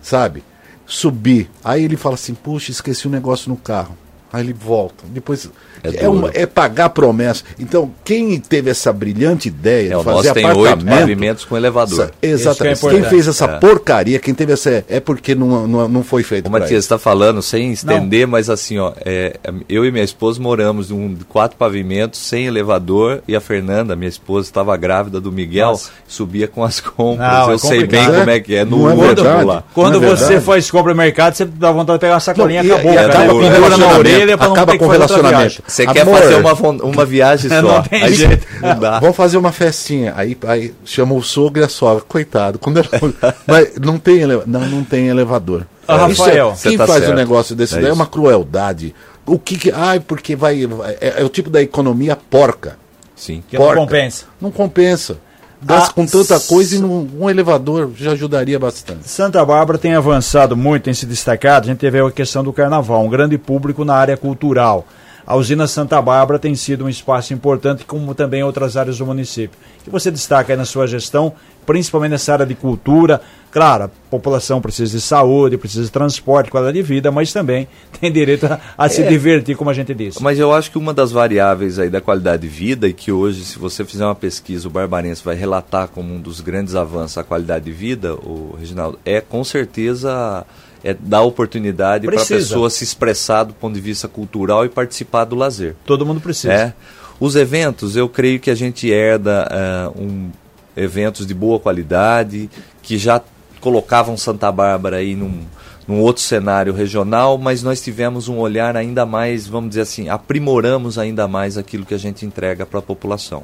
[0.03, 0.43] sabe?
[0.87, 3.97] Subir, aí ele fala assim, puxa, esqueci um negócio no carro,
[4.35, 5.49] aí ele volta, depois
[5.85, 7.45] é, é, uma, é, pagar promessa.
[7.59, 10.83] Então, quem teve essa brilhante ideia é, de fazer tem apartamento...
[10.83, 12.11] oito pavimentos com elevador.
[12.21, 12.85] exatamente.
[12.87, 13.59] É quem fez essa é.
[13.59, 14.85] porcaria, quem teve essa...
[14.89, 18.33] É porque não, não, não foi feito O Matias está falando, sem estender, não.
[18.33, 23.23] mas assim, ó, é, eu e minha esposa moramos em um, quatro pavimentos, sem elevador,
[23.29, 25.91] e a Fernanda, minha esposa, estava grávida do Miguel, Nossa.
[26.09, 27.19] subia com as compras.
[27.19, 28.65] Não, eu sei bem como é que é.
[28.65, 29.65] No não é lá.
[29.75, 32.93] Quando você faz compra no mercado, você dá vontade de pegar uma sacolinha e acabou.
[32.93, 35.63] E, acaba pendura na orelha ter com relacionamento.
[35.67, 36.53] Você quer fazer uma,
[36.83, 37.63] uma viagem só.
[37.63, 38.47] não tem aí, jeito.
[38.61, 38.99] Não dá.
[39.01, 40.15] Vamos fazer uma festinha.
[40.17, 42.05] Aí, aí chama o sogro e a sogra.
[42.07, 42.59] Coitado.
[42.59, 42.89] Quando ela,
[43.47, 44.49] mas não tem, elevador.
[44.49, 45.67] não, não tem elevador.
[45.87, 47.13] Ah, Rafael, é, quem tá faz certo.
[47.13, 48.95] um negócio desse é daí é uma crueldade.
[49.27, 49.71] O que que.
[49.71, 50.65] Ai, porque vai.
[51.01, 52.79] É, é, o tipo da economia porca.
[53.15, 53.43] Sim.
[53.49, 53.75] Que porca.
[53.75, 54.25] não compensa.
[54.41, 55.19] Não compensa.
[55.65, 59.09] Gasta ah, com tanta coisa e num, um elevador já ajudaria bastante.
[59.09, 61.65] Santa Bárbara tem avançado muito, tem se destacado.
[61.65, 64.87] A gente teve a questão do carnaval, um grande público na área cultural
[65.27, 69.59] a usina Santa Bárbara tem sido um espaço importante, como também outras áreas do município.
[69.81, 71.33] O que você destaca aí na sua gestão,
[71.65, 73.23] principalmente nessa área de cultura?
[73.55, 77.69] Claro, a população precisa de saúde, precisa de transporte, qualidade de vida, mas também
[78.01, 80.21] tem direito a, a se é, divertir, como a gente disse.
[80.21, 83.45] Mas eu acho que uma das variáveis aí da qualidade de vida, e que hoje,
[83.45, 87.23] se você fizer uma pesquisa, o Barbarense vai relatar como um dos grandes avanços a
[87.23, 90.45] qualidade de vida, o Reginaldo, é com certeza
[90.83, 95.25] é dar oportunidade para a pessoa se expressar do ponto de vista cultural e participar
[95.27, 95.77] do lazer.
[95.87, 96.53] Todo mundo precisa.
[96.53, 96.75] É.
[97.21, 99.49] Os eventos, eu creio que a gente herda
[99.95, 100.31] uh, um,
[100.77, 102.51] eventos de boa qualidade,
[102.83, 103.23] que já
[103.65, 105.41] colocavam Santa Bárbara aí num,
[105.89, 110.99] num outro cenário regional, mas nós tivemos um olhar ainda mais, vamos dizer assim, aprimoramos
[110.99, 113.43] ainda mais aquilo que a gente entrega para a população.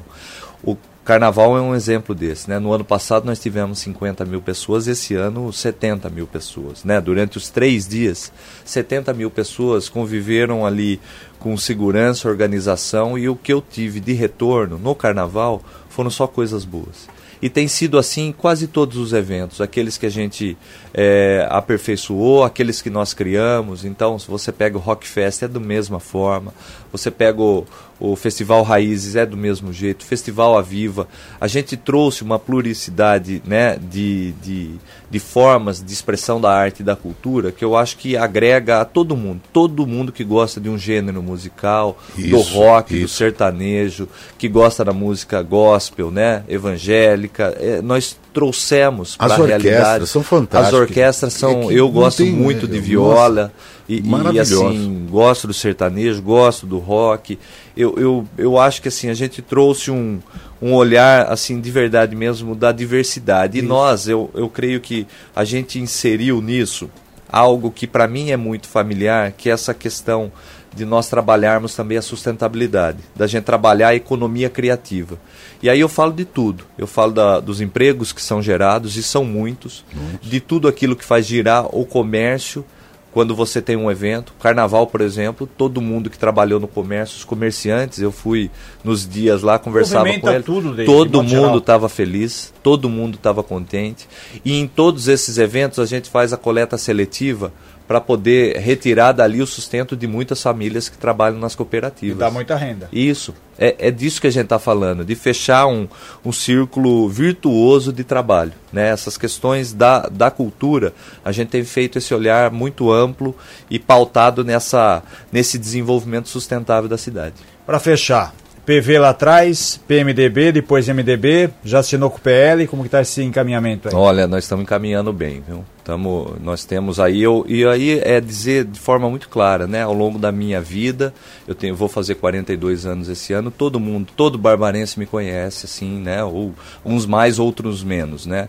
[0.63, 2.47] O Carnaval é um exemplo desse.
[2.47, 2.59] Né?
[2.59, 6.83] No ano passado nós tivemos 50 mil pessoas, esse ano 70 mil pessoas.
[6.83, 7.01] Né?
[7.01, 8.31] Durante os três dias,
[8.63, 11.01] 70 mil pessoas conviveram ali
[11.39, 16.63] com segurança, organização e o que eu tive de retorno no carnaval foram só coisas
[16.63, 17.09] boas.
[17.41, 20.55] E tem sido assim quase todos os eventos, aqueles que a gente
[20.93, 23.85] é, aperfeiçoou, aqueles que nós criamos.
[23.85, 26.53] Então, se você pega o Rock Fest, é da mesma forma.
[26.91, 27.65] Você pega o,
[27.99, 30.01] o Festival Raízes, é do mesmo jeito.
[30.01, 31.07] O Festival Aviva.
[31.39, 34.71] A gente trouxe uma pluricidade né, de, de,
[35.09, 38.85] de formas de expressão da arte e da cultura que eu acho que agrega a
[38.85, 39.41] todo mundo.
[39.53, 43.03] Todo mundo que gosta de um gênero musical, isso, do rock, isso.
[43.03, 47.55] do sertanejo, que gosta da música gospel, né, evangélica.
[47.57, 50.07] É, nós trouxemos para a realidade.
[50.07, 50.73] São fantásticas.
[50.73, 51.69] As orquestras são.
[51.69, 53.51] É eu gosto tem, muito de viola.
[53.87, 54.01] E,
[54.33, 57.37] e, assim, gosto do sertanejo, gosto do rock.
[57.75, 60.19] Eu, eu, eu acho que assim, a gente trouxe um,
[60.61, 63.59] um olhar assim de verdade mesmo da diversidade.
[63.59, 65.05] E nós, eu, eu creio que
[65.35, 66.89] a gente inseriu nisso
[67.31, 70.31] algo que para mim é muito familiar, que é essa questão
[70.73, 75.17] de nós trabalharmos também a sustentabilidade, da gente trabalhar a economia criativa.
[75.61, 76.63] E aí eu falo de tudo.
[76.77, 79.83] Eu falo da, dos empregos que são gerados, e são muitos,
[80.21, 82.65] de tudo aquilo que faz girar o comércio
[83.11, 84.33] quando você tem um evento.
[84.41, 88.49] Carnaval, por exemplo, todo mundo que trabalhou no comércio, os comerciantes, eu fui
[88.83, 90.45] nos dias lá, conversava com eles.
[90.45, 94.07] Tudo todo mundo estava feliz, todo mundo estava contente.
[94.45, 97.51] E em todos esses eventos a gente faz a coleta seletiva
[97.91, 102.15] para poder retirar dali o sustento de muitas famílias que trabalham nas cooperativas.
[102.15, 102.87] E dá muita renda.
[102.89, 103.35] Isso.
[103.59, 105.89] É, é disso que a gente está falando, de fechar um,
[106.23, 108.53] um círculo virtuoso de trabalho.
[108.71, 108.87] Né?
[108.87, 113.35] Essas questões da, da cultura, a gente tem feito esse olhar muito amplo
[113.69, 117.35] e pautado nessa, nesse desenvolvimento sustentável da cidade.
[117.65, 118.33] Para fechar,
[118.71, 123.21] PV lá atrás, PMDB, depois MDB, já assinou com o PL, como que está esse
[123.21, 123.93] encaminhamento aí?
[123.93, 125.65] Olha, nós estamos encaminhando bem, viu?
[125.83, 129.83] Tamo, nós temos aí, eu, e aí é dizer de forma muito clara, né?
[129.83, 131.13] Ao longo da minha vida,
[131.45, 135.99] eu tenho, vou fazer 42 anos esse ano, todo mundo, todo barbarense me conhece, assim,
[135.99, 136.23] né?
[136.23, 136.53] Ou
[136.85, 138.47] uns mais, outros menos, né?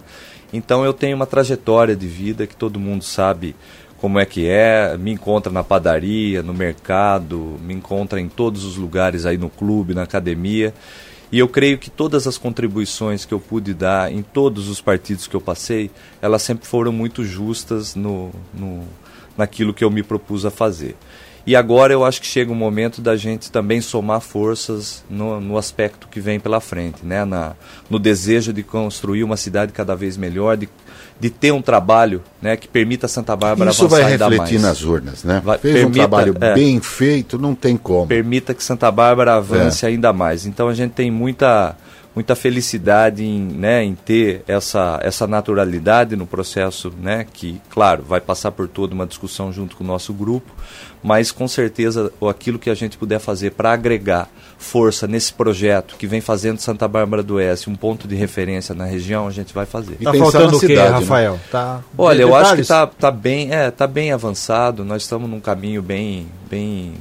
[0.53, 3.57] Então eu tenho uma trajetória de vida que todo mundo sabe
[3.99, 8.77] como é que é, me encontra na padaria, no mercado, me encontra em todos os
[8.77, 10.75] lugares aí no clube, na academia.
[11.31, 15.27] E eu creio que todas as contribuições que eu pude dar em todos os partidos
[15.27, 15.91] que eu passei,
[16.21, 18.83] elas sempre foram muito justas no, no,
[19.37, 20.97] naquilo que eu me propus a fazer.
[21.47, 25.59] E agora eu acho que chega o momento da gente também somar forças no, no
[25.59, 27.25] aspecto que vem pela frente, né?
[27.25, 27.55] Na,
[27.91, 30.69] no desejo de construir uma cidade cada vez melhor, de
[31.23, 34.83] de ter um trabalho né, que permita a Santa Bárbara Isso avançar vai refletir nas
[34.83, 35.41] urnas, né?
[35.45, 38.09] Vai, Fez permita, um trabalho é, bem feito, não tem como.
[38.09, 39.89] Permita que Santa Bárbara avance é.
[39.89, 40.47] ainda mais.
[40.47, 41.77] Então a gente tem muita
[42.15, 48.21] muita felicidade em, né, em ter essa, essa naturalidade no processo, né, que, claro, vai
[48.21, 50.53] passar por toda uma discussão junto com o nosso grupo,
[51.03, 54.29] mas com certeza aquilo que a gente puder fazer para agregar
[54.59, 58.85] força nesse projeto que vem fazendo Santa Bárbara do Oeste um ponto de referência na
[58.85, 59.95] região, a gente vai fazer.
[59.95, 60.87] Está faltando o que, né?
[60.87, 61.33] Rafael?
[61.35, 61.41] Né?
[61.51, 61.81] Tá...
[61.99, 65.83] Olha, eu acho que está tá bem, é, tá bem avançado, nós estamos num caminho
[65.83, 66.95] bem, bem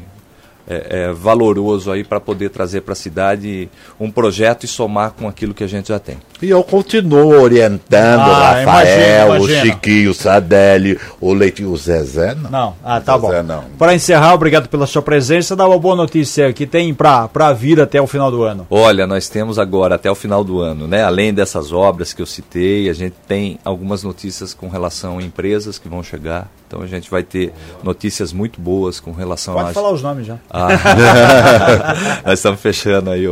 [0.68, 5.28] é, é, valoroso aí para poder trazer para a cidade um projeto e somar com
[5.28, 6.18] aquilo que a gente já tem.
[6.42, 9.62] E eu continuo orientando ah, o Rafael, imagina, imagina.
[9.62, 12.50] o Chiquinho, o Sadelli, o Leitinho, o Zezé, não.
[12.50, 13.64] Não, ah, tá Zezé, bom.
[13.78, 15.56] Para encerrar, obrigado pela sua presença.
[15.56, 18.66] Dá uma boa notícia que tem para vir até o final do ano.
[18.70, 21.04] Olha, nós temos agora até o final do ano, né?
[21.04, 25.78] Além dessas obras que eu citei, a gente tem algumas notícias com relação a empresas
[25.78, 26.50] que vão chegar.
[26.72, 27.52] Então a gente vai ter
[27.84, 29.74] notícias muito boas com relação Pode a.
[29.74, 30.38] Pode falar os nomes já.
[30.50, 30.70] Ah,
[32.24, 33.26] nós estamos fechando aí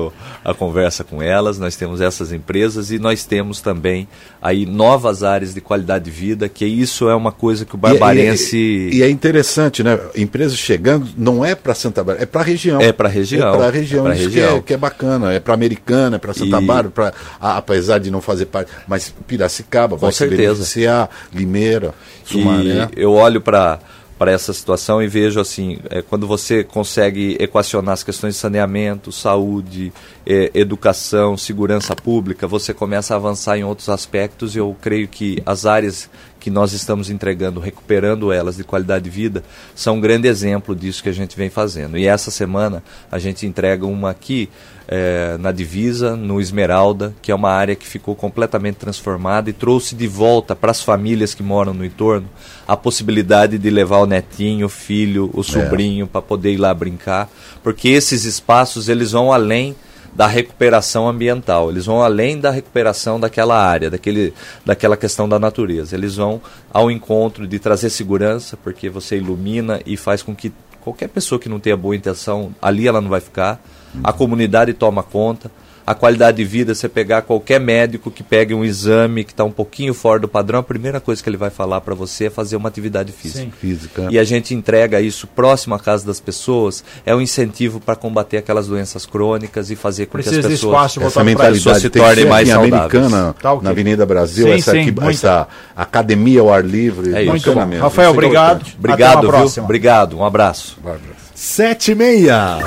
[0.43, 1.57] a conversa com elas.
[1.57, 4.09] Nós temos essas empresas e nós temos também
[4.41, 8.57] aí novas áreas de qualidade de vida, que isso é uma coisa que o barbarense...
[8.57, 9.99] E, e, e é interessante, né?
[10.15, 12.81] Empresas chegando não é para Santa Bárbara, é para a região.
[12.81, 13.53] É para a região.
[13.53, 14.49] É para a região, é isso região.
[14.49, 15.33] Que, é, que é bacana.
[15.33, 16.65] É para Americana, é para Santa e...
[16.65, 20.53] Bárbara, pra, apesar de não fazer parte, mas Piracicaba, Com vai certeza.
[20.53, 21.93] beneficiar, Limeira,
[22.25, 22.89] Sumaré.
[22.95, 23.79] E eu olho para
[24.19, 29.13] para essa situação e vejo assim, é, quando você consegue equacionar as questões de saneamento,
[29.13, 29.93] saúde,
[30.27, 35.41] é, educação, segurança pública, você começa a avançar em outros aspectos e eu creio que
[35.45, 36.09] as áreas
[36.39, 39.43] que nós estamos entregando, recuperando elas de qualidade de vida,
[39.75, 41.97] são um grande exemplo disso que a gente vem fazendo.
[41.97, 44.49] E essa semana a gente entrega uma aqui
[44.87, 49.93] é, na Divisa, no Esmeralda, que é uma área que ficou completamente transformada e trouxe
[49.93, 52.27] de volta para as famílias que moram no entorno
[52.67, 56.07] a possibilidade de levar o netinho, o filho, o sobrinho é.
[56.07, 57.29] para poder ir lá brincar,
[57.61, 59.75] porque esses espaços eles vão além
[60.13, 61.69] da recuperação ambiental.
[61.69, 64.33] Eles vão além da recuperação daquela área, daquele,
[64.65, 65.95] daquela questão da natureza.
[65.95, 66.41] Eles vão
[66.71, 70.51] ao encontro de trazer segurança, porque você ilumina e faz com que
[70.81, 73.61] Qualquer pessoa que não tenha boa intenção, ali ela não vai ficar.
[74.03, 75.51] A comunidade toma conta
[75.89, 79.49] a qualidade de vida, você pegar qualquer médico que pegue um exame que está um
[79.49, 82.55] pouquinho fora do padrão, a primeira coisa que ele vai falar para você é fazer
[82.57, 83.45] uma atividade física.
[83.45, 83.51] Sim.
[83.59, 84.07] física.
[84.11, 88.37] E a gente entrega isso próximo à casa das pessoas, é um incentivo para combater
[88.37, 92.47] aquelas doenças crônicas e fazer com Precisa que as pessoas essa mentalidade se tornem mais
[92.51, 93.63] americana tá, okay.
[93.63, 97.15] na Avenida Brasil, sim, essa, sim, essa academia ao ar livre.
[97.15, 97.31] É isso.
[97.31, 97.65] Muito bom.
[97.65, 97.83] Mesmo.
[97.83, 98.63] Rafael, obrigado.
[98.77, 99.63] Obrigado, viu?
[99.63, 100.77] Obrigado, um abraço.
[100.83, 101.28] Bárbara.
[101.41, 102.59] Sete e meia.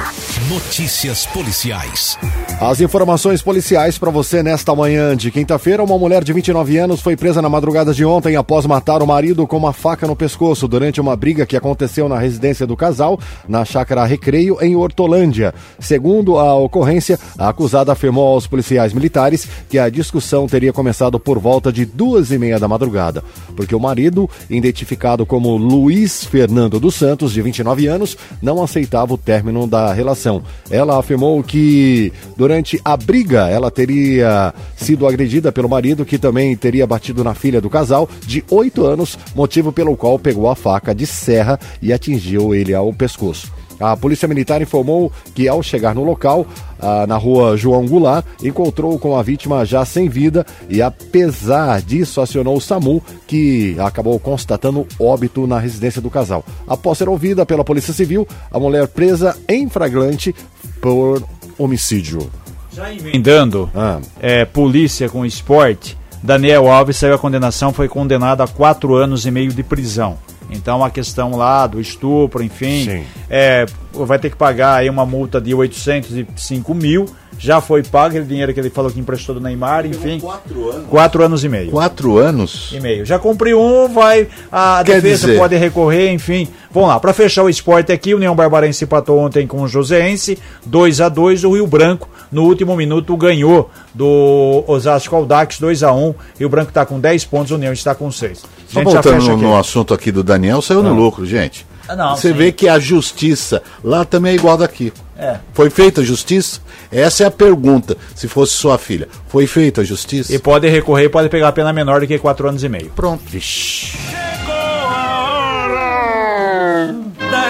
[0.48, 2.18] Notícias policiais.
[2.58, 5.84] As informações policiais para você nesta manhã de quinta-feira.
[5.84, 9.46] Uma mulher de 29 anos foi presa na madrugada de ontem após matar o marido
[9.46, 13.62] com uma faca no pescoço durante uma briga que aconteceu na residência do casal, na
[13.62, 15.52] chácara Recreio, em Hortolândia.
[15.78, 21.38] Segundo a ocorrência, a acusada afirmou aos policiais militares que a discussão teria começado por
[21.38, 23.22] volta de duas e meia da madrugada,
[23.54, 29.18] porque o marido, identificado como Luiz Fernando dos Santos, de 29 anos, não aceitava o
[29.18, 30.42] término da relação.
[30.70, 36.86] Ela afirmou que durante a briga ela teria sido agredida pelo marido, que também teria
[36.86, 41.06] batido na filha do casal, de 8 anos, motivo pelo qual pegou a faca de
[41.06, 43.61] serra e atingiu ele ao pescoço.
[43.82, 46.46] A Polícia Militar informou que, ao chegar no local,
[46.78, 52.20] ah, na rua João Goulart, encontrou com a vítima já sem vida e, apesar disso,
[52.20, 56.44] acionou o SAMU, que acabou constatando óbito na residência do casal.
[56.66, 60.32] Após ser ouvida pela Polícia Civil, a mulher presa em flagrante
[60.80, 61.20] por
[61.58, 62.30] homicídio.
[62.72, 64.00] Já emendando, ah.
[64.20, 69.30] é, polícia com esporte, Daniel Alves saiu a condenação, foi condenado a quatro anos e
[69.30, 70.16] meio de prisão.
[70.52, 75.40] Então a questão lá do estupro, enfim, é, vai ter que pagar aí uma multa
[75.40, 77.06] de 805 mil.
[77.38, 80.20] Já foi pago aquele dinheiro que ele falou que emprestou do Neymar, enfim.
[80.20, 80.86] Quatro anos.
[80.88, 81.70] Quatro anos e meio.
[81.70, 82.70] Quatro anos?
[82.72, 83.04] E meio.
[83.04, 84.28] Já cumpriu um, vai.
[84.50, 85.38] A Quer defesa dizer...
[85.38, 86.46] pode recorrer, enfim.
[86.70, 90.38] Vamos lá, para fechar o esporte aqui, o União Barbarense empatou ontem com o Joséense,
[90.64, 95.92] 2 a 2 O Rio Branco, no último minuto, ganhou do Osasco Aldax 2 a
[95.92, 98.42] 1 Rio Branco está com 10 pontos, o União está com 6.
[98.68, 100.84] Só voltando no, no, assunto aqui do Daniel, saiu ah.
[100.84, 101.66] no lucro, gente.
[101.92, 102.34] Ah, não, Você sim.
[102.34, 104.90] vê que a justiça lá também é igual daqui.
[105.18, 105.36] É.
[105.52, 106.60] Foi feita a justiça?
[106.90, 107.96] Essa é a pergunta.
[108.14, 110.32] Se fosse sua filha, foi feita a justiça?
[110.34, 112.90] E pode recorrer, pode pegar a pena menor do que 4 anos e meio.
[112.96, 113.22] Pronto.
[113.26, 113.98] Vixe.
[113.98, 116.94] Chegou a hora
[117.30, 117.42] da...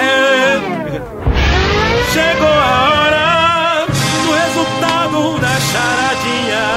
[2.12, 6.72] Chegou a hora do resultado da charadinha.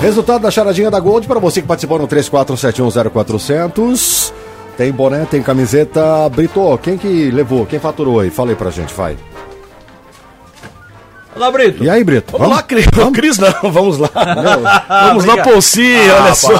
[0.00, 4.32] Resultado da charadinha da Gold para você que participou no 34710400.
[4.78, 6.28] Tem boné, tem camiseta.
[6.28, 7.66] Brito, quem que levou?
[7.66, 8.30] Quem faturou aí?
[8.30, 9.16] Fala aí pra gente, vai.
[11.34, 11.82] Olá, Brito.
[11.82, 12.30] E aí, Brito?
[12.30, 12.56] Vamos, vamos?
[12.56, 12.86] lá, Cris.
[12.94, 13.12] Vamos?
[13.12, 14.08] Cris, não, vamos lá.
[14.14, 15.08] Não.
[15.08, 16.52] vamos lá, Polsi, ah, olha só.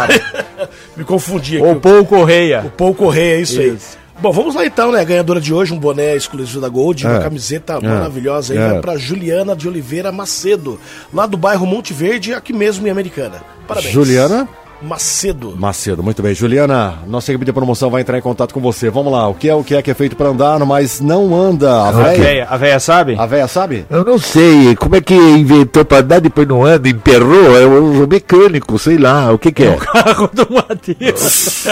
[0.99, 1.67] Me confundi aqui.
[1.67, 2.63] O Paul Correia.
[2.67, 3.97] O Paul Correia, é isso, isso.
[3.97, 3.99] aí.
[4.21, 5.05] Bom, vamos lá então, né?
[5.05, 7.09] Ganhadora de hoje, um boné exclusivo da Gold, é.
[7.09, 7.81] uma camiseta é.
[7.81, 8.69] maravilhosa aí, é.
[8.69, 10.81] vai pra Juliana de Oliveira Macedo,
[11.15, 13.41] lá do bairro Monte Verde, aqui mesmo em Americana.
[13.69, 13.95] Parabéns.
[13.95, 14.49] Juliana?
[14.81, 15.57] Macedo.
[15.59, 16.33] Macedo, muito bem.
[16.33, 18.89] Juliana, nossa equipe de promoção vai entrar em contato com você.
[18.89, 21.35] Vamos lá, o que é o que é que é feito para andar, mas não
[21.35, 21.83] anda.
[21.89, 23.17] A véia, a véia sabe?
[23.19, 23.85] A véia sabe?
[23.91, 24.77] Eu não sei.
[24.77, 27.59] Como é que inventou para andar depois não anda, emperrou?
[27.59, 29.33] É o mecânico, sei lá.
[29.33, 29.71] O que que é?
[29.71, 31.67] O carro do Matheus.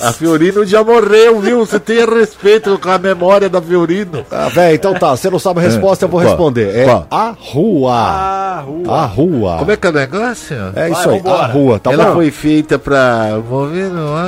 [0.00, 1.66] a Fiorino já morreu, viu?
[1.66, 4.24] Você tenha respeito com a memória da Fiorino.
[4.30, 5.16] Ah, véia, então tá.
[5.16, 6.68] Você não sabe a resposta, eu vou responder.
[6.76, 7.92] É a rua.
[7.92, 8.94] A rua.
[9.00, 9.56] A rua.
[9.58, 10.56] Como é que é o negócio?
[10.76, 11.80] É isso aí, a rua.
[11.80, 12.12] Tá Ela bom?
[12.14, 13.38] foi feita feita pra.
[13.38, 14.18] Vou ver, não,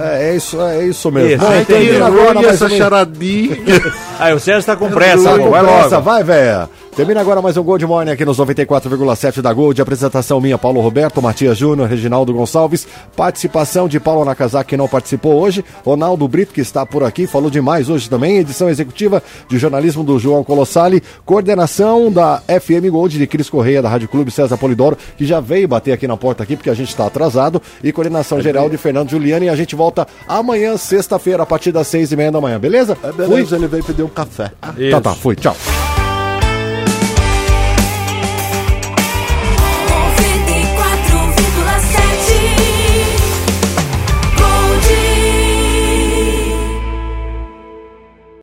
[0.00, 1.30] é, é, isso, é isso mesmo.
[1.30, 3.56] Isso, vai ter agora essa charadinha.
[4.22, 6.00] Aí o Sérgio tá com pressa, vai logo.
[6.00, 6.68] Vai, velho.
[6.94, 9.80] Termina agora mais um Gold Morning aqui nos 94,7 da Gold.
[9.80, 12.86] Apresentação minha, Paulo Roberto, Matias Júnior, Reginaldo Gonçalves.
[13.16, 15.64] Participação de Paulo Nakazaki, que não participou hoje.
[15.84, 18.36] Ronaldo Brito, que está por aqui, falou demais hoje também.
[18.36, 21.02] Edição executiva de jornalismo do João Colossali.
[21.24, 25.66] Coordenação da FM Gold de Cris Correia, da Rádio Clube César Polidoro, que já veio
[25.66, 27.60] bater aqui na porta aqui, porque a gente está atrasado.
[27.82, 29.46] E coordenação é geral de Fernando Giuliani.
[29.46, 32.98] E a gente volta amanhã, sexta-feira, a partir das seis e meia da manhã, beleza?
[33.02, 33.56] É beleza, fui.
[33.56, 34.52] ele veio pedir um café.
[34.78, 34.90] Isso.
[34.90, 35.56] Tá, tá, fui, tchau.